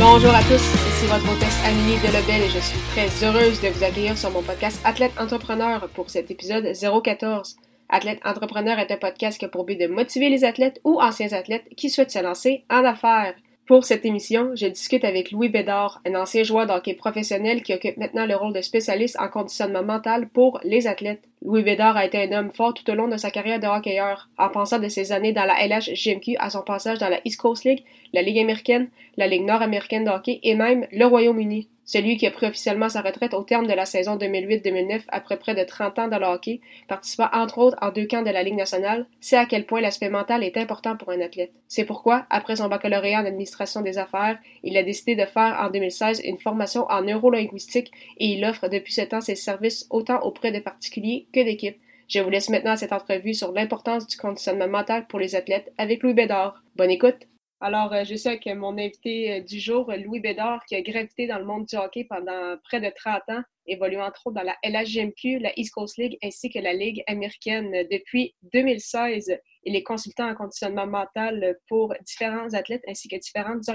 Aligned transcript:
Bonjour 0.00 0.34
à 0.34 0.42
tous, 0.44 0.54
ici 0.54 1.06
votre 1.08 1.30
hôtesse 1.30 1.62
Amélie 1.62 1.98
Delebel 1.98 2.40
et 2.40 2.48
je 2.48 2.58
suis 2.58 2.78
très 2.94 3.22
heureuse 3.22 3.60
de 3.60 3.68
vous 3.68 3.84
accueillir 3.84 4.16
sur 4.16 4.30
mon 4.30 4.40
podcast 4.40 4.80
Athlète 4.82 5.12
Entrepreneur 5.20 5.90
pour 5.90 6.08
cet 6.08 6.30
épisode 6.30 6.72
014. 6.72 7.56
Athlète 7.90 8.18
Entrepreneur 8.24 8.78
est 8.78 8.90
un 8.90 8.96
podcast 8.96 9.38
qui 9.38 9.44
a 9.44 9.48
pour 9.48 9.64
but 9.64 9.78
de 9.78 9.88
motiver 9.88 10.30
les 10.30 10.44
athlètes 10.44 10.80
ou 10.84 10.98
anciens 11.02 11.34
athlètes 11.34 11.68
qui 11.76 11.90
souhaitent 11.90 12.12
se 12.12 12.18
lancer 12.18 12.64
en 12.70 12.82
affaires. 12.82 13.34
Pour 13.70 13.84
cette 13.84 14.04
émission, 14.04 14.50
je 14.56 14.66
discute 14.66 15.04
avec 15.04 15.30
Louis 15.30 15.48
Bédard, 15.48 16.02
un 16.04 16.16
ancien 16.16 16.42
joueur 16.42 16.66
d'hockey 16.66 16.94
professionnel 16.94 17.62
qui 17.62 17.72
occupe 17.72 17.98
maintenant 17.98 18.26
le 18.26 18.34
rôle 18.34 18.52
de 18.52 18.62
spécialiste 18.62 19.16
en 19.20 19.28
conditionnement 19.28 19.84
mental 19.84 20.28
pour 20.28 20.58
les 20.64 20.88
athlètes. 20.88 21.22
Louis 21.40 21.62
Bédard 21.62 21.96
a 21.96 22.04
été 22.04 22.20
un 22.20 22.36
homme 22.36 22.50
fort 22.50 22.74
tout 22.74 22.90
au 22.90 22.96
long 22.96 23.06
de 23.06 23.16
sa 23.16 23.30
carrière 23.30 23.60
de 23.60 23.68
hockeyeur, 23.68 24.28
en 24.38 24.48
pensant 24.48 24.80
de 24.80 24.88
ses 24.88 25.12
années 25.12 25.32
dans 25.32 25.44
la 25.44 25.64
LHGMQ 25.64 26.34
à 26.40 26.50
son 26.50 26.62
passage 26.62 26.98
dans 26.98 27.08
la 27.08 27.20
East 27.24 27.40
Coast 27.40 27.62
League, 27.62 27.84
la 28.12 28.22
Ligue 28.22 28.40
américaine, 28.40 28.88
la 29.16 29.28
Ligue 29.28 29.44
nord-américaine 29.44 30.02
de 30.02 30.10
et 30.26 30.56
même 30.56 30.88
le 30.90 31.04
Royaume-Uni. 31.04 31.68
Celui 31.92 32.16
qui 32.16 32.26
a 32.28 32.30
pris 32.30 32.46
officiellement 32.46 32.88
sa 32.88 33.00
retraite 33.00 33.34
au 33.34 33.42
terme 33.42 33.66
de 33.66 33.72
la 33.72 33.84
saison 33.84 34.16
2008-2009 34.16 35.02
après 35.08 35.40
près 35.40 35.56
de 35.56 35.64
30 35.64 35.98
ans 35.98 36.06
dans 36.06 36.20
le 36.20 36.26
hockey, 36.26 36.60
participant 36.86 37.26
entre 37.32 37.58
autres 37.58 37.76
en 37.82 37.90
deux 37.90 38.06
camps 38.06 38.22
de 38.22 38.30
la 38.30 38.44
Ligue 38.44 38.54
nationale, 38.54 39.06
sait 39.20 39.36
à 39.36 39.44
quel 39.44 39.66
point 39.66 39.80
l'aspect 39.80 40.08
mental 40.08 40.44
est 40.44 40.56
important 40.56 40.96
pour 40.96 41.10
un 41.10 41.20
athlète. 41.20 41.50
C'est 41.66 41.84
pourquoi, 41.84 42.26
après 42.30 42.54
son 42.54 42.68
baccalauréat 42.68 43.22
en 43.22 43.26
administration 43.26 43.80
des 43.80 43.98
affaires, 43.98 44.38
il 44.62 44.76
a 44.76 44.84
décidé 44.84 45.16
de 45.16 45.24
faire 45.24 45.58
en 45.60 45.68
2016 45.68 46.22
une 46.24 46.38
formation 46.38 46.86
en 46.88 47.02
neurolinguistique 47.02 47.90
et 48.18 48.26
il 48.26 48.44
offre 48.44 48.68
depuis 48.68 48.92
ce 48.92 49.00
temps 49.00 49.20
ses 49.20 49.34
services 49.34 49.88
autant 49.90 50.20
auprès 50.22 50.52
de 50.52 50.60
particuliers 50.60 51.26
que 51.32 51.42
d'équipes. 51.42 51.80
Je 52.06 52.20
vous 52.20 52.30
laisse 52.30 52.50
maintenant 52.50 52.76
cette 52.76 52.92
entrevue 52.92 53.34
sur 53.34 53.50
l'importance 53.50 54.06
du 54.06 54.16
conditionnement 54.16 54.68
mental 54.68 55.08
pour 55.08 55.18
les 55.18 55.34
athlètes 55.34 55.72
avec 55.76 56.04
Louis 56.04 56.14
Bédard. 56.14 56.62
Bonne 56.76 56.90
écoute! 56.90 57.29
Alors, 57.62 57.92
euh, 57.92 58.04
je 58.04 58.14
sais 58.14 58.38
que 58.38 58.54
mon 58.54 58.78
invité 58.78 59.32
euh, 59.32 59.40
du 59.40 59.60
jour, 59.60 59.92
Louis 59.92 60.20
Bédard, 60.20 60.64
qui 60.66 60.76
a 60.76 60.80
gravité 60.80 61.26
dans 61.26 61.38
le 61.38 61.44
monde 61.44 61.66
du 61.66 61.76
hockey 61.76 62.04
pendant 62.08 62.56
près 62.64 62.80
de 62.80 62.90
30 62.94 63.20
ans, 63.28 63.42
évoluant 63.66 64.06
entre 64.06 64.26
autres 64.26 64.36
dans 64.36 64.42
la 64.42 64.56
LHGMQ, 64.64 65.40
la 65.40 65.52
East 65.58 65.74
Coast 65.74 65.98
League 65.98 66.16
ainsi 66.22 66.48
que 66.48 66.58
la 66.58 66.72
Ligue 66.72 67.02
américaine. 67.06 67.70
Depuis 67.90 68.34
2016, 68.54 69.36
il 69.64 69.76
est 69.76 69.82
consultant 69.82 70.30
en 70.30 70.34
conditionnement 70.34 70.86
mental 70.86 71.58
pour 71.68 71.94
différents 72.06 72.52
athlètes 72.54 72.82
ainsi 72.88 73.08
que 73.08 73.16
différentes 73.16 73.68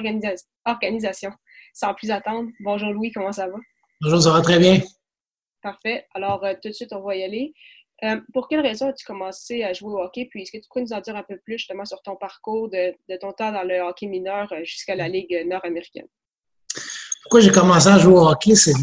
organisations. 0.65 1.33
Sans 1.73 1.93
plus 1.93 2.09
attendre, 2.09 2.49
bonjour 2.61 2.91
Louis, 2.91 3.11
comment 3.11 3.31
ça 3.31 3.47
va? 3.47 3.57
Bonjour, 4.01 4.21
ça 4.21 4.31
va 4.31 4.41
très 4.41 4.57
bien. 4.57 4.79
Parfait. 5.65 6.05
Alors, 6.13 6.43
euh, 6.43 6.53
tout 6.61 6.69
de 6.69 6.73
suite, 6.73 6.93
on 6.93 7.01
va 7.01 7.15
y 7.15 7.23
aller. 7.23 7.53
Euh, 8.03 8.19
pour 8.33 8.49
quelle 8.49 8.59
raison 8.59 8.89
as-tu 8.89 9.05
commencé 9.05 9.63
à 9.63 9.71
jouer 9.71 9.93
au 9.93 9.99
hockey? 9.99 10.27
Puis 10.29 10.41
est-ce 10.41 10.51
que 10.51 10.57
tu 10.57 10.67
pourrais 10.67 10.83
nous 10.83 10.93
en 10.93 10.99
dire 10.99 11.15
un 11.15 11.23
peu 11.23 11.37
plus 11.37 11.57
justement 11.57 11.85
sur 11.85 12.01
ton 12.01 12.15
parcours 12.15 12.69
de, 12.69 12.93
ton 13.21 13.31
temps 13.31 13.51
dans 13.51 13.63
le 13.63 13.79
hockey 13.79 14.07
mineur 14.07 14.51
euh, 14.51 14.63
jusqu'à 14.63 14.95
la 14.95 15.07
Ligue 15.07 15.45
nord-américaine? 15.47 16.07
Pourquoi 17.23 17.39
j'ai 17.39 17.51
commencé 17.51 17.87
à 17.87 17.97
jouer 17.97 18.13
au 18.13 18.27
hockey? 18.27 18.55
C'est 18.55 18.73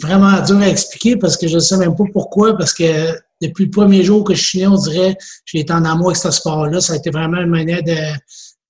vraiment 0.00 0.40
dur 0.40 0.58
à 0.58 0.68
expliquer 0.68 1.16
parce 1.16 1.36
que 1.36 1.46
je 1.48 1.56
ne 1.56 1.60
sais 1.60 1.76
même 1.76 1.94
pas 1.94 2.04
pourquoi. 2.12 2.56
Parce 2.56 2.72
que 2.72 3.14
depuis 3.42 3.66
le 3.66 3.70
premier 3.70 4.02
jour 4.02 4.24
que 4.24 4.34
je 4.34 4.42
suis 4.42 4.60
né, 4.60 4.66
on 4.66 4.76
dirait 4.76 5.16
j'ai 5.44 5.60
été 5.60 5.72
en 5.72 5.84
amour 5.84 6.08
avec 6.08 6.16
ce 6.16 6.30
sport-là. 6.30 6.80
Ça 6.80 6.94
a 6.94 6.96
été 6.96 7.10
vraiment 7.10 7.40
une 7.42 7.50
manière 7.50 7.82
de, 7.82 7.94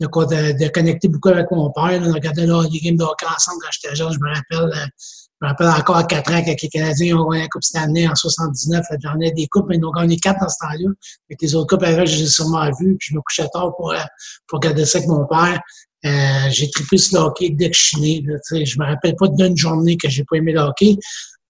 de, 0.01 0.69
connecter 0.69 1.09
beaucoup 1.09 1.29
avec 1.29 1.51
mon 1.53 1.71
père. 1.71 2.03
On 2.05 2.13
regardait 2.13 2.47
les 2.47 2.81
games 2.81 2.97
de 2.97 3.05
hockey 3.05 3.27
ensemble 3.27 3.59
quand 3.63 3.71
j'étais 3.71 3.95
jeune. 3.95 4.13
Je 4.13 4.19
me 4.19 4.35
rappelle 4.35 4.79
euh, 4.79 4.87
je 5.39 5.45
me 5.45 5.51
rappelle 5.51 5.69
encore 5.69 5.97
à 5.97 6.05
4 6.05 6.33
ans 6.33 6.43
que 6.43 6.51
les 6.63 6.69
Canadiens 6.69 7.17
ont 7.19 7.29
gagné 7.29 7.43
la 7.43 7.49
Coupe 7.49 7.63
Stanley 7.63 8.09
en 8.09 8.15
79. 8.15 8.87
J'en 9.03 9.21
ai 9.21 9.33
des 9.33 9.47
coupes, 9.49 9.67
mais 9.69 9.77
ils 9.77 9.85
ont 9.85 9.91
gagné 9.91 10.17
4 10.17 10.41
dans 10.41 10.49
ce 10.49 10.57
temps-là. 10.61 10.91
Et 11.29 11.37
les 11.39 11.55
autres 11.55 11.77
coupes 11.77 11.85
avec, 11.85 12.07
je 12.07 12.17
les 12.17 12.23
ai 12.23 12.27
sûrement 12.27 12.65
vues. 12.81 12.97
Puis 12.99 13.09
je 13.11 13.15
me 13.15 13.21
couchais 13.21 13.47
tard 13.53 13.75
pour, 13.77 13.93
euh, 13.93 13.99
pour 14.49 14.61
regarder 14.61 14.87
ça 14.87 14.97
avec 14.97 15.11
mon 15.11 15.27
père. 15.27 15.61
Euh, 16.07 16.51
j'ai 16.51 16.71
trippé 16.71 16.97
sur 16.97 17.21
le 17.21 17.27
hockey 17.27 17.51
dès 17.51 17.69
que 17.69 17.77
je 17.77 17.83
suis 17.83 18.01
né. 18.01 18.25
Là, 18.27 18.39
je 18.65 18.79
me 18.79 18.87
rappelle 18.87 19.15
pas 19.17 19.29
d'une 19.29 19.57
journée 19.57 19.99
que 19.99 20.09
j'ai 20.09 20.25
pas 20.25 20.37
aimé 20.37 20.53
le 20.53 20.61
hockey. 20.61 20.97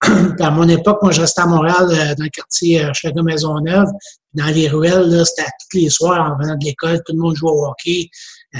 à 0.41 0.51
mon 0.51 0.69
époque, 0.69 0.99
moi, 1.03 1.13
je 1.13 1.21
restais 1.21 1.43
à 1.43 1.47
Montréal, 1.47 1.89
euh, 1.89 2.15
dans 2.17 2.25
le 2.25 2.31
quartier 2.31 2.85
euh, 2.85 3.23
Maisonneuve. 3.23 3.89
Dans 4.35 4.47
les 4.47 4.69
ruelles, 4.69 5.23
c'était 5.25 5.49
tous 5.71 5.79
les 5.79 5.91
soirs, 5.91 6.33
en 6.33 6.43
venant 6.43 6.57
de 6.57 6.65
l'école, 6.65 7.01
tout 7.07 7.13
le 7.13 7.21
monde 7.21 7.37
jouait 7.37 7.53
au 7.53 7.67
hockey. 7.67 8.11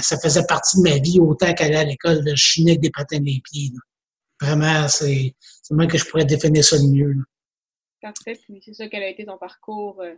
ça 0.01 0.17
faisait 0.17 0.45
partie 0.47 0.77
de 0.77 0.83
ma 0.83 0.97
vie 0.97 1.19
autant 1.19 1.53
qu'aller 1.53 1.75
à 1.75 1.83
l'école. 1.83 2.23
Je 2.33 2.61
avec 2.61 2.79
des 2.79 2.91
patins 2.91 3.19
des 3.19 3.41
pieds. 3.43 3.71
Vraiment, 4.41 4.87
c'est 4.87 5.33
moi 5.71 5.87
que 5.87 5.97
je 5.97 6.05
pourrais 6.05 6.25
définir 6.25 6.63
ça 6.63 6.77
le 6.77 6.87
mieux. 6.89 7.15
Parfait. 8.01 8.39
Puis 8.43 8.61
c'est 8.63 8.73
ça, 8.73 8.87
quel 8.87 9.03
a 9.03 9.09
été 9.09 9.25
ton 9.25 9.37
parcours 9.37 10.01
euh? 10.01 10.15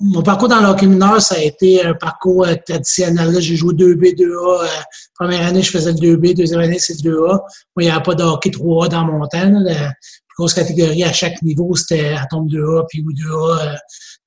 Mon, 0.00 0.22
parcours 0.22 0.48
dans 0.48 0.60
l'hockey 0.60 0.86
mineur, 0.86 1.20
ça 1.20 1.36
a 1.36 1.38
été 1.38 1.84
un 1.84 1.94
parcours 1.94 2.44
euh, 2.46 2.54
traditionnel. 2.66 3.40
J'ai 3.40 3.56
joué 3.56 3.74
2B, 3.74 4.16
2A. 4.16 4.64
Euh, 4.64 4.66
première 5.14 5.46
année, 5.46 5.62
je 5.62 5.70
faisais 5.70 5.92
le 5.92 5.98
2B. 5.98 6.34
Deuxième 6.34 6.60
année, 6.60 6.78
c'est 6.78 7.02
le 7.04 7.10
2A. 7.10 7.28
Moi, 7.28 7.42
il 7.78 7.84
n'y 7.84 7.90
avait 7.90 8.02
pas 8.02 8.14
de 8.14 8.22
hockey 8.22 8.50
3A 8.50 8.88
dans 8.88 9.04
mon 9.04 9.26
temps. 9.26 9.50
La 9.50 9.92
plus 10.28 10.36
grosse 10.36 10.54
catégorie 10.54 11.04
à 11.04 11.12
chaque 11.12 11.40
niveau, 11.42 11.74
c'était 11.74 12.14
Atom 12.14 12.46
2A, 12.46 12.86
puis 12.88 13.02
ou 13.02 13.12
2A, 13.12 13.76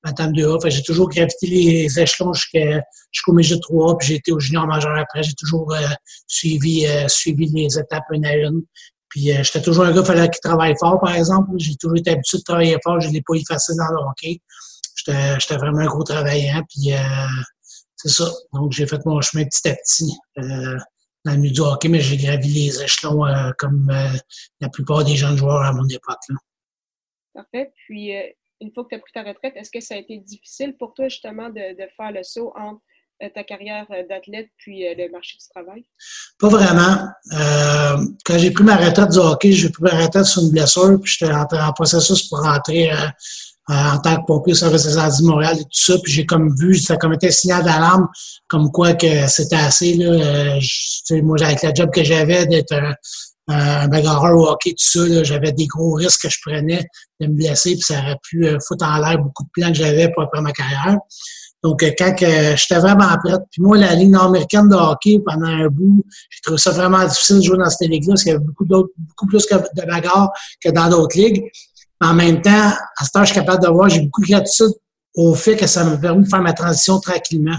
Atom 0.04 0.32
2A. 0.32 0.70
j'ai 0.70 0.82
toujours 0.82 1.08
gravité 1.08 1.46
les 1.46 1.98
échelons 1.98 2.32
jusqu'au 2.32 3.32
Midget 3.32 3.56
3A, 3.56 3.96
puis 3.98 4.08
j'ai 4.08 4.14
été 4.16 4.32
au 4.32 4.38
junior 4.38 4.66
majeur 4.66 4.96
après. 4.96 5.22
J'ai 5.22 5.34
toujours 5.34 5.74
suivi, 6.26 6.86
suivi 7.08 7.46
les 7.46 7.78
étapes 7.78 8.04
une 8.12 8.26
à 8.26 8.36
une. 8.36 8.62
Puis 9.14 9.30
euh, 9.30 9.44
j'étais 9.44 9.62
toujours 9.62 9.84
un 9.84 9.92
gars 9.92 10.02
fallait 10.02 10.28
qui 10.28 10.40
travaille 10.40 10.74
fort, 10.78 10.98
par 11.00 11.14
exemple. 11.14 11.52
J'ai 11.58 11.76
toujours 11.76 11.96
été 11.96 12.10
habitué 12.10 12.38
de 12.38 12.42
travailler 12.42 12.76
fort. 12.82 13.00
Je 13.00 13.08
ne 13.08 13.12
l'ai 13.12 13.22
pas 13.24 13.34
effacé 13.34 13.72
dans 13.76 13.88
le 13.92 14.08
hockey. 14.08 14.40
J'étais 15.06 15.56
vraiment 15.56 15.80
un 15.80 15.86
gros 15.86 16.04
travaillant. 16.04 16.62
Puis 16.68 16.92
euh, 16.92 16.98
c'est 17.96 18.10
ça. 18.10 18.30
Donc 18.52 18.72
j'ai 18.72 18.86
fait 18.86 19.04
mon 19.06 19.20
chemin 19.20 19.44
petit 19.44 19.68
à 19.68 19.74
petit 19.74 20.12
euh, 20.38 20.78
dans 21.24 21.32
le 21.32 21.38
milieu 21.38 21.54
du 21.54 21.60
hockey, 21.60 21.88
mais 21.88 22.00
j'ai 22.00 22.16
gravi 22.16 22.48
les 22.48 22.82
échelons 22.82 23.24
comme 23.58 23.90
la 24.60 24.68
plupart 24.68 25.04
des 25.04 25.16
jeunes 25.16 25.36
joueurs 25.36 25.62
à 25.62 25.72
mon 25.72 25.86
époque. 25.88 26.20
Là. 26.28 26.36
Parfait. 27.34 27.72
Puis 27.86 28.12
une 28.60 28.72
fois 28.72 28.84
que 28.84 28.90
tu 28.90 28.94
as 28.96 28.98
pris 28.98 29.12
ta 29.12 29.22
retraite, 29.22 29.54
est-ce 29.56 29.70
que 29.70 29.80
ça 29.80 29.94
a 29.94 29.98
été 29.98 30.18
difficile 30.18 30.76
pour 30.76 30.94
toi 30.94 31.08
justement 31.08 31.48
de, 31.48 31.74
de 31.74 31.88
faire 31.96 32.12
le 32.12 32.22
saut 32.22 32.52
entre 32.56 32.80
euh, 33.22 33.28
ta 33.32 33.44
carrière 33.44 33.86
euh, 33.90 34.02
d'athlète 34.08 34.48
puis 34.56 34.88
euh, 34.88 34.94
le 34.96 35.08
marché 35.10 35.38
du 35.38 35.46
travail? 35.48 35.84
Pas 36.38 36.48
vraiment. 36.48 37.08
quand 38.24 38.38
j'ai 38.38 38.50
pris 38.50 38.64
ma 38.64 38.76
retraite 38.76 39.10
du 39.10 39.18
hockey, 39.18 39.52
j'ai 39.52 39.70
pris 39.70 39.84
ma 39.84 40.02
retraite 40.02 40.24
sur 40.24 40.42
une 40.42 40.50
blessure, 40.50 40.98
puis 41.00 41.12
j'étais 41.12 41.32
en, 41.32 41.44
en, 41.44 41.72
processus 41.72 42.28
pour 42.28 42.42
rentrer 42.42 42.90
en 43.68 43.98
tant 43.98 44.16
que 44.16 44.26
pompier 44.26 44.54
service 44.54 44.86
incendie 44.86 45.24
Montréal 45.24 45.56
et 45.58 45.64
tout 45.64 45.68
ça. 45.72 45.94
Puis 46.02 46.12
j'ai 46.12 46.26
comme 46.26 46.54
vu, 46.58 46.76
ça 46.76 46.96
comme 46.96 47.14
été 47.14 47.28
un 47.28 47.30
signal 47.30 47.64
d'alarme, 47.64 48.08
comme 48.48 48.70
quoi 48.70 48.94
que 48.94 49.26
c'était 49.26 49.56
assez. 49.56 49.94
Là, 49.94 50.58
moi, 51.22 51.36
avec 51.42 51.62
le 51.62 51.70
job 51.74 51.90
que 51.90 52.04
j'avais 52.04 52.46
d'être 52.46 52.72
un, 52.72 52.94
un 53.48 53.88
bagarreur 53.88 54.36
au 54.36 54.48
hockey, 54.48 54.70
tout 54.70 54.86
ça, 54.86 55.24
j'avais 55.24 55.52
des 55.52 55.66
gros 55.66 55.94
risques 55.94 56.22
que 56.22 56.28
je 56.30 56.38
prenais 56.44 56.84
de 57.20 57.26
me 57.26 57.34
blesser, 57.34 57.72
puis 57.72 57.82
ça 57.82 58.00
aurait 58.00 58.18
pu 58.22 58.46
foutre 58.66 58.86
en 58.86 58.98
l'air 58.98 59.18
beaucoup 59.18 59.44
de 59.44 59.50
plans 59.52 59.68
que 59.68 59.78
j'avais 59.78 60.10
pour 60.12 60.24
après 60.24 60.40
ma 60.40 60.52
carrière. 60.52 60.98
Donc, 61.64 61.82
euh, 61.82 61.90
quand 61.96 62.14
j'étais 62.18 62.78
vraiment 62.78 63.08
prête, 63.24 63.40
puis 63.50 63.62
moi, 63.62 63.78
la 63.78 63.94
Ligue 63.94 64.10
nord-américaine 64.10 64.68
de 64.68 64.74
hockey, 64.74 65.18
pendant 65.24 65.46
un 65.46 65.68
bout, 65.68 66.04
j'ai 66.28 66.40
trouvé 66.42 66.58
ça 66.58 66.72
vraiment 66.72 67.02
difficile 67.06 67.36
de 67.36 67.42
jouer 67.42 67.56
dans 67.56 67.70
cette 67.70 67.88
ligue-là, 67.88 68.12
parce 68.12 68.22
qu'il 68.22 68.32
y 68.32 68.34
avait 68.34 68.44
beaucoup, 68.44 68.66
d'autres, 68.66 68.90
beaucoup 68.98 69.26
plus 69.26 69.46
de 69.46 69.86
bagarres 69.86 70.30
que 70.62 70.70
dans 70.70 70.90
d'autres 70.90 71.16
ligues. 71.16 71.50
En 72.00 72.14
même 72.14 72.42
temps, 72.42 72.72
à 72.96 73.04
ce 73.04 73.10
temps, 73.10 73.20
je 73.20 73.32
suis 73.32 73.34
capable 73.34 73.62
de 73.62 73.68
voir, 73.68 73.88
j'ai 73.88 74.00
beaucoup 74.00 74.22
de 74.22 74.28
gratitude 74.28 74.72
au 75.14 75.34
fait 75.34 75.56
que 75.56 75.66
ça 75.66 75.84
m'a 75.84 75.96
permis 75.96 76.24
de 76.24 76.28
faire 76.28 76.42
ma 76.42 76.52
transition 76.52 76.98
tranquillement. 76.98 77.56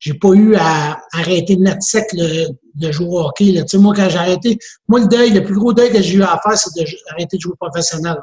J'ai 0.00 0.14
pas 0.14 0.32
eu 0.32 0.54
à 0.56 1.00
arrêter 1.12 1.56
net 1.56 1.80
sec 1.82 2.04
de 2.14 2.92
jouer 2.92 3.06
au 3.06 3.20
hockey. 3.20 3.52
Tu 3.52 3.62
sais, 3.68 3.78
moi, 3.78 3.94
quand 3.94 4.08
j'ai 4.10 4.18
arrêté, 4.18 4.58
moi, 4.88 5.00
le 5.00 5.06
deuil, 5.06 5.30
le 5.30 5.42
plus 5.44 5.54
gros 5.54 5.72
deuil 5.72 5.90
que 5.92 6.02
j'ai 6.02 6.16
eu 6.16 6.22
à 6.22 6.38
faire, 6.42 6.58
c'est 6.58 6.74
d'arrêter 6.74 7.36
de 7.36 7.40
jouer 7.40 7.54
professionnel. 7.58 8.16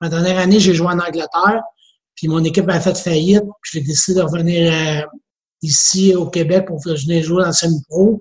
Ma 0.00 0.08
dernière 0.08 0.38
année, 0.38 0.60
j'ai 0.60 0.72
joué 0.72 0.86
en 0.86 0.98
Angleterre. 0.98 1.62
Puis 2.14 2.28
mon 2.28 2.42
équipe 2.44 2.68
a 2.70 2.80
fait 2.80 2.96
faillite. 2.96 3.44
Puis 3.60 3.72
j'ai 3.74 3.80
décidé 3.82 4.20
de 4.20 4.24
revenir 4.24 4.72
euh, 4.72 5.02
ici 5.62 6.14
au 6.14 6.26
Québec 6.26 6.66
pour 6.66 6.80
venir 6.80 7.22
jouer 7.22 7.42
dans 7.42 7.48
le 7.48 7.52
semi-pro, 7.52 8.20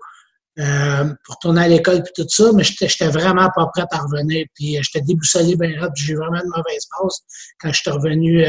euh, 0.60 1.14
pour 1.26 1.40
tourner 1.40 1.64
à 1.64 1.68
l'école 1.68 2.04
puis 2.04 2.14
tout 2.16 2.30
ça. 2.30 2.52
Mais 2.54 2.64
j'étais 2.64 3.08
vraiment 3.08 3.50
pas 3.56 3.68
prête 3.74 3.88
à 3.92 4.00
revenir. 4.00 4.46
Puis 4.54 4.78
euh, 4.78 4.82
j'étais 4.84 5.06
déboussolé 5.06 5.56
bien 5.56 5.80
rapide. 5.80 6.06
J'ai 6.06 6.16
vraiment 6.16 6.40
de 6.40 6.48
mauvaise 6.48 6.86
passe 7.00 7.22
quand 7.60 7.72
je 7.72 7.82
suis 7.82 7.92
revenu, 7.92 8.44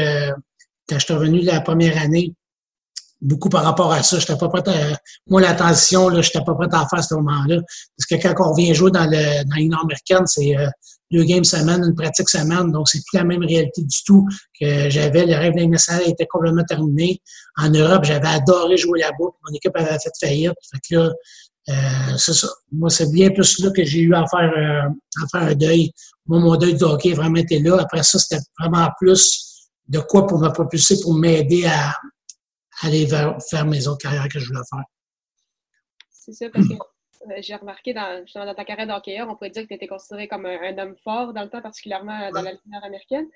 quand 0.89 0.99
je 0.99 1.05
suis 1.05 1.13
revenu 1.13 1.41
la 1.41 1.61
première 1.61 2.01
année. 2.01 2.33
beaucoup 3.21 3.49
par 3.49 3.63
rapport 3.63 3.91
à 3.91 4.03
ça. 4.03 4.19
J'étais 4.19 4.37
pas 4.37 4.49
prêt 4.49 4.63
à, 4.67 4.97
moi, 5.27 5.41
la 5.41 5.53
transition, 5.53 6.09
là, 6.09 6.21
j'étais 6.21 6.43
pas 6.43 6.55
prêt 6.55 6.67
à 6.71 6.87
faire 6.87 6.99
à 6.99 7.01
ce 7.01 7.15
moment-là. 7.15 7.61
Parce 7.97 8.05
que 8.09 8.15
quand 8.15 8.33
on 8.45 8.51
revient 8.51 8.73
jouer 8.73 8.91
dans, 8.91 9.05
le, 9.05 9.43
dans 9.43 9.55
l'Union 9.55 9.79
américaine, 9.79 10.25
c'est 10.25 10.57
euh, 10.57 10.67
deux 11.11 11.23
games 11.23 11.43
semaine, 11.43 11.83
une 11.83 11.95
pratique 11.95 12.29
semaine. 12.29 12.71
Donc, 12.71 12.87
c'est 12.89 12.99
plus 12.99 13.17
la 13.17 13.23
même 13.23 13.43
réalité 13.43 13.81
du 13.81 14.03
tout 14.05 14.27
que 14.59 14.89
j'avais. 14.89 15.25
Le 15.25 15.35
rêve 15.35 15.53
de 15.53 16.09
était 16.09 16.27
complètement 16.27 16.63
terminé. 16.63 17.21
En 17.57 17.69
Europe, 17.69 18.03
j'avais 18.03 18.27
adoré 18.27 18.77
jouer 18.77 18.99
là-bas. 18.99 19.17
Mon 19.47 19.53
équipe 19.53 19.75
avait 19.75 19.97
fait 19.99 20.11
faillite. 20.19 20.53
Fait 20.71 20.79
que 20.89 20.95
là, 20.95 21.05
euh, 21.05 21.13
c'est 22.17 22.33
ça. 22.33 22.47
Moi, 22.71 22.89
c'est 22.89 23.11
bien 23.11 23.29
plus 23.29 23.59
là 23.59 23.71
que 23.71 23.83
j'ai 23.83 23.99
eu 23.99 24.13
à 24.13 24.25
faire, 24.27 24.51
euh, 24.57 24.89
à 25.23 25.27
faire 25.31 25.49
un 25.49 25.55
deuil. 25.55 25.91
Moi, 26.25 26.39
mon 26.39 26.55
deuil 26.55 26.75
de 26.75 26.83
hockey 26.83 27.13
vraiment 27.13 27.37
été 27.37 27.59
là. 27.59 27.77
Après 27.79 28.03
ça, 28.03 28.19
c'était 28.19 28.41
vraiment 28.59 28.87
plus 28.99 29.69
de 29.87 29.99
quoi 29.99 30.27
pour 30.27 30.39
me 30.39 30.49
propulser, 30.49 30.99
pour 31.01 31.13
m'aider 31.13 31.65
à, 31.65 31.93
aller 32.81 33.05
vers, 33.05 33.37
faire 33.49 33.65
mes 33.65 33.87
autres 33.87 34.01
carrières 34.01 34.27
que 34.29 34.39
je 34.39 34.47
voulais 34.47 34.65
faire. 34.69 34.83
C'est 36.09 36.33
ça, 36.33 36.49
parce 36.49 36.67
que 36.67 36.73
euh, 36.73 37.41
j'ai 37.41 37.55
remarqué 37.55 37.93
dans, 37.93 38.23
dans, 38.35 38.53
ta 38.53 38.65
carrière 38.65 38.87
d'hockeyeur, 38.87 39.27
on 39.29 39.35
pourrait 39.35 39.49
dire 39.49 39.63
que 39.63 39.69
tu 39.69 39.73
étais 39.73 39.87
considéré 39.87 40.27
comme 40.27 40.45
un, 40.45 40.77
homme 40.77 40.95
fort 41.03 41.33
dans 41.33 41.43
le 41.43 41.49
temps, 41.49 41.61
particulièrement 41.61 42.31
dans 42.31 42.41
la 42.41 42.51
Ligue 42.51 42.61
américaine. 42.83 43.27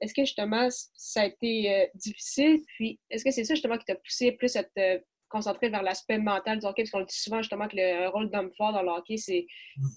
Est-ce 0.00 0.14
que 0.14 0.22
justement 0.22 0.68
ça 0.70 1.22
a 1.22 1.26
été 1.26 1.90
difficile? 1.94 2.62
Puis 2.76 2.98
est-ce 3.10 3.24
que 3.24 3.30
c'est 3.30 3.44
ça 3.44 3.54
justement 3.54 3.78
qui 3.78 3.84
t'a 3.84 3.94
poussé 3.94 4.32
plus 4.32 4.54
à 4.56 4.64
te 4.64 5.00
concentrer 5.28 5.68
vers 5.68 5.82
l'aspect 5.82 6.18
mental 6.18 6.58
du 6.58 6.66
hockey, 6.66 6.82
parce 6.82 6.90
qu'on 6.90 7.00
dit 7.00 7.18
souvent 7.18 7.42
justement 7.42 7.68
que 7.68 7.76
le 7.76 8.08
rôle 8.08 8.30
d'homme 8.30 8.50
fort 8.56 8.72
dans 8.72 8.82
le 8.82 8.90
hockey, 8.90 9.16
c'est 9.16 9.46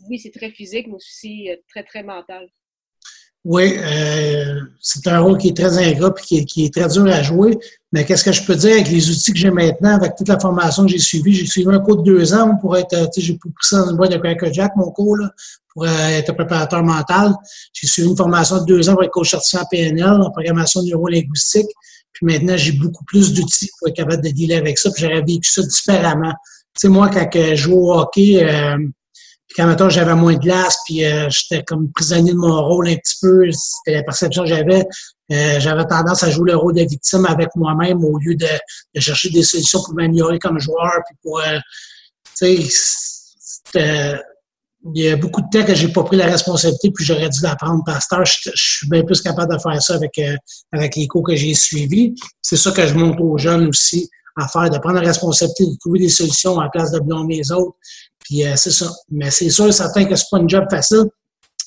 oui, 0.10 0.20
c'est 0.20 0.32
très 0.32 0.52
physique, 0.52 0.88
mais 0.88 0.96
aussi 0.96 1.50
euh, 1.50 1.56
très, 1.70 1.84
très 1.84 2.04
mental. 2.04 2.50
Oui, 3.46 3.78
euh, 3.78 4.60
c'est 4.82 5.08
un 5.08 5.22
rôle 5.22 5.38
qui 5.38 5.50
est 5.50 5.56
très 5.56 5.78
ingrat 5.78 6.14
et 6.32 6.46
qui 6.46 6.66
est, 6.66 6.74
très 6.74 6.90
dur 6.90 7.06
à 7.06 7.24
jouer. 7.24 7.58
Mais 7.94 8.04
qu'est-ce 8.04 8.24
que 8.26 8.34
je 8.34 8.44
peux 8.44 8.56
dire 8.56 8.74
avec 8.74 8.90
les 8.90 9.10
outils 9.10 9.32
que 9.32 9.40
j'ai 9.40 9.50
maintenant, 9.50 9.96
avec 9.96 10.16
toute 10.18 10.28
la 10.28 10.38
formation 10.38 10.84
que 10.86 10.92
j'ai 10.92 11.00
suivie? 11.00 11.34
J'ai 11.34 11.46
suivi 11.46 11.70
un 11.70 11.80
cours 11.80 12.04
de 12.04 12.04
deux 12.04 12.34
ans 12.34 12.58
pour 12.58 12.76
être, 12.76 13.10
tu 13.12 13.22
sais, 13.22 13.28
j'ai 13.28 13.38
poussé 13.38 13.78
dans 13.78 13.90
une 13.90 13.96
boîte 13.96 14.12
de 14.12 14.18
Cracker 14.18 14.52
Jack, 14.52 14.76
mon 14.76 14.92
cours, 14.92 15.16
là, 15.16 15.30
pour 15.74 15.86
euh, 15.86 15.88
être 16.10 16.34
préparateur 16.34 16.84
mental. 16.84 17.34
J'ai 17.72 17.88
suivi 17.88 18.10
une 18.10 18.18
formation 18.18 18.60
de 18.60 18.66
deux 18.66 18.90
ans 18.90 18.96
pour 18.96 19.04
être 19.04 19.12
coach 19.12 19.30
certifié 19.30 19.60
en 19.60 19.66
PNL, 19.72 20.22
en 20.22 20.32
programmation 20.32 20.84
neurolinguistique. 20.84 21.70
Puis 22.14 22.26
maintenant, 22.26 22.58
j'ai 22.58 22.74
beaucoup 22.74 23.04
plus 23.06 23.34
d'outils 23.34 23.70
pour 23.78 23.90
être 23.90 23.96
capable 23.96 24.24
de 24.24 24.30
dealer 24.30 24.58
avec 24.58 24.78
ça. 24.78 24.92
Puis 24.92 25.04
j'aurais 25.04 25.22
vécu 25.22 25.50
ça 25.50 25.62
différemment. 25.62 26.32
Tu 26.32 26.82
sais, 26.82 26.88
moi, 26.90 27.10
quand 27.10 27.30
je 27.34 27.56
jouais 27.56 27.76
au 27.76 27.94
hockey, 27.94 28.44
euh, 28.44 28.78
puis 28.78 29.56
quand 29.56 29.66
maintenant 29.66 29.90
j'avais 29.90 30.16
moins 30.16 30.34
de 30.34 30.40
glace, 30.40 30.78
puis 30.86 31.04
euh, 31.04 31.28
j'étais 31.30 31.64
comme 31.64 31.92
prisonnier 31.92 32.34
de 32.34 32.38
mon 32.38 32.62
rôle 32.62 32.88
un 32.88 32.96
petit 32.96 33.16
peu, 33.22 33.50
c'était 33.52 33.98
la 33.98 34.04
perception 34.04 34.44
que 34.44 34.50
j'avais. 34.50 34.84
Euh, 35.32 35.60
j'avais 35.60 35.86
tendance 35.86 36.24
à 36.24 36.32
jouer 36.32 36.52
le 36.52 36.58
rôle 36.58 36.76
de 36.76 36.82
victime 36.82 37.26
avec 37.26 37.50
moi-même 37.56 38.04
au 38.04 38.18
lieu 38.18 38.36
de, 38.36 38.48
de, 38.96 39.00
chercher 39.00 39.30
des 39.30 39.44
solutions 39.44 39.82
pour 39.84 39.94
m'améliorer 39.94 40.40
comme 40.40 40.60
joueur, 40.60 40.92
puis 41.08 41.16
pour, 41.22 41.42
tu 42.38 42.70
sais, 42.70 44.20
il 44.96 45.04
y 45.04 45.10
a 45.10 45.18
beaucoup 45.18 45.42
de 45.42 45.48
temps 45.52 45.66
que 45.66 45.76
j'ai 45.76 45.90
pas 45.90 46.04
pris 46.04 46.16
la 46.16 46.26
responsabilité, 46.26 46.92
puis 46.92 47.04
j'aurais 47.04 47.30
dû 47.30 47.42
la 47.42 47.56
prendre 47.56 47.84
pasteur. 47.84 48.26
Je, 48.26 48.50
je, 48.54 48.78
suis 48.78 48.90
bien 48.90 49.04
plus 49.04 49.22
capable 49.22 49.54
de 49.54 49.60
faire 49.60 49.82
ça 49.82 49.96
avec, 49.96 50.18
euh, 50.20 50.36
avec 50.72 50.96
les 50.96 51.08
cours 51.08 51.24
que 51.24 51.36
j'ai 51.36 51.54
suivis. 51.54 52.16
C'est 52.42 52.56
ça 52.56 52.72
que 52.72 52.86
je 52.88 52.94
montre 52.94 53.22
aux 53.22 53.38
jeunes 53.38 53.68
aussi 53.68 54.10
à 54.38 54.48
faire, 54.48 54.70
de 54.70 54.78
prendre 54.78 54.96
la 54.96 55.08
responsabilité, 55.08 55.66
de 55.66 55.78
trouver 55.80 56.00
des 56.00 56.10
solutions 56.10 56.60
à 56.60 56.70
place 56.70 56.92
de 56.92 57.00
blâmer 57.00 57.38
les 57.38 57.52
autres. 57.52 57.76
Puis 58.20 58.46
euh, 58.46 58.54
c'est 58.56 58.72
ça. 58.72 58.90
Mais 59.10 59.32
c'est 59.32 59.50
sûr, 59.50 59.74
certain 59.74 60.06
que 60.06 60.16
c'est 60.16 60.28
pas 60.32 60.40
une 60.40 60.50
job 60.50 60.66
facile. 60.70 61.06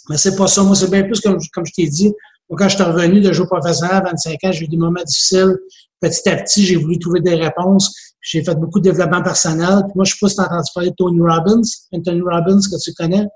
Mais 0.08 0.16
c'est 0.16 0.36
pas 0.36 0.46
ça. 0.46 0.62
Moi, 0.62 0.74
c'est 0.74 0.90
bien 0.90 1.02
plus 1.02 1.20
comme, 1.20 1.38
comme 1.52 1.66
je 1.66 1.72
t'ai 1.72 1.86
dit. 1.86 2.12
Moi, 2.48 2.58
quand 2.58 2.68
je 2.68 2.76
suis 2.76 2.84
revenu 2.84 3.20
de 3.20 3.32
jouer 3.32 3.46
professionnel 3.46 3.96
à 3.96 4.00
25 4.00 4.44
ans, 4.44 4.52
j'ai 4.52 4.64
eu 4.64 4.68
des 4.68 4.76
moments 4.76 5.02
difficiles. 5.04 5.56
Petit 6.00 6.28
à 6.28 6.36
petit, 6.36 6.66
j'ai 6.66 6.76
voulu 6.76 6.98
trouver 6.98 7.20
des 7.20 7.34
réponses. 7.34 7.94
J'ai 8.20 8.44
fait 8.44 8.54
beaucoup 8.54 8.78
de 8.78 8.84
développement 8.90 9.22
personnel. 9.22 9.82
Puis 9.84 9.92
moi, 9.94 10.04
je 10.04 10.12
sais 10.14 10.34
pas 10.36 10.44
entendu 10.44 10.70
parler 10.74 10.90
de 10.90 10.94
Tony 10.96 11.20
Robbins. 11.20 11.62
Anthony 11.92 12.20
Robbins, 12.20 12.60
que 12.60 12.82
tu 12.82 12.92
connais. 12.94 13.26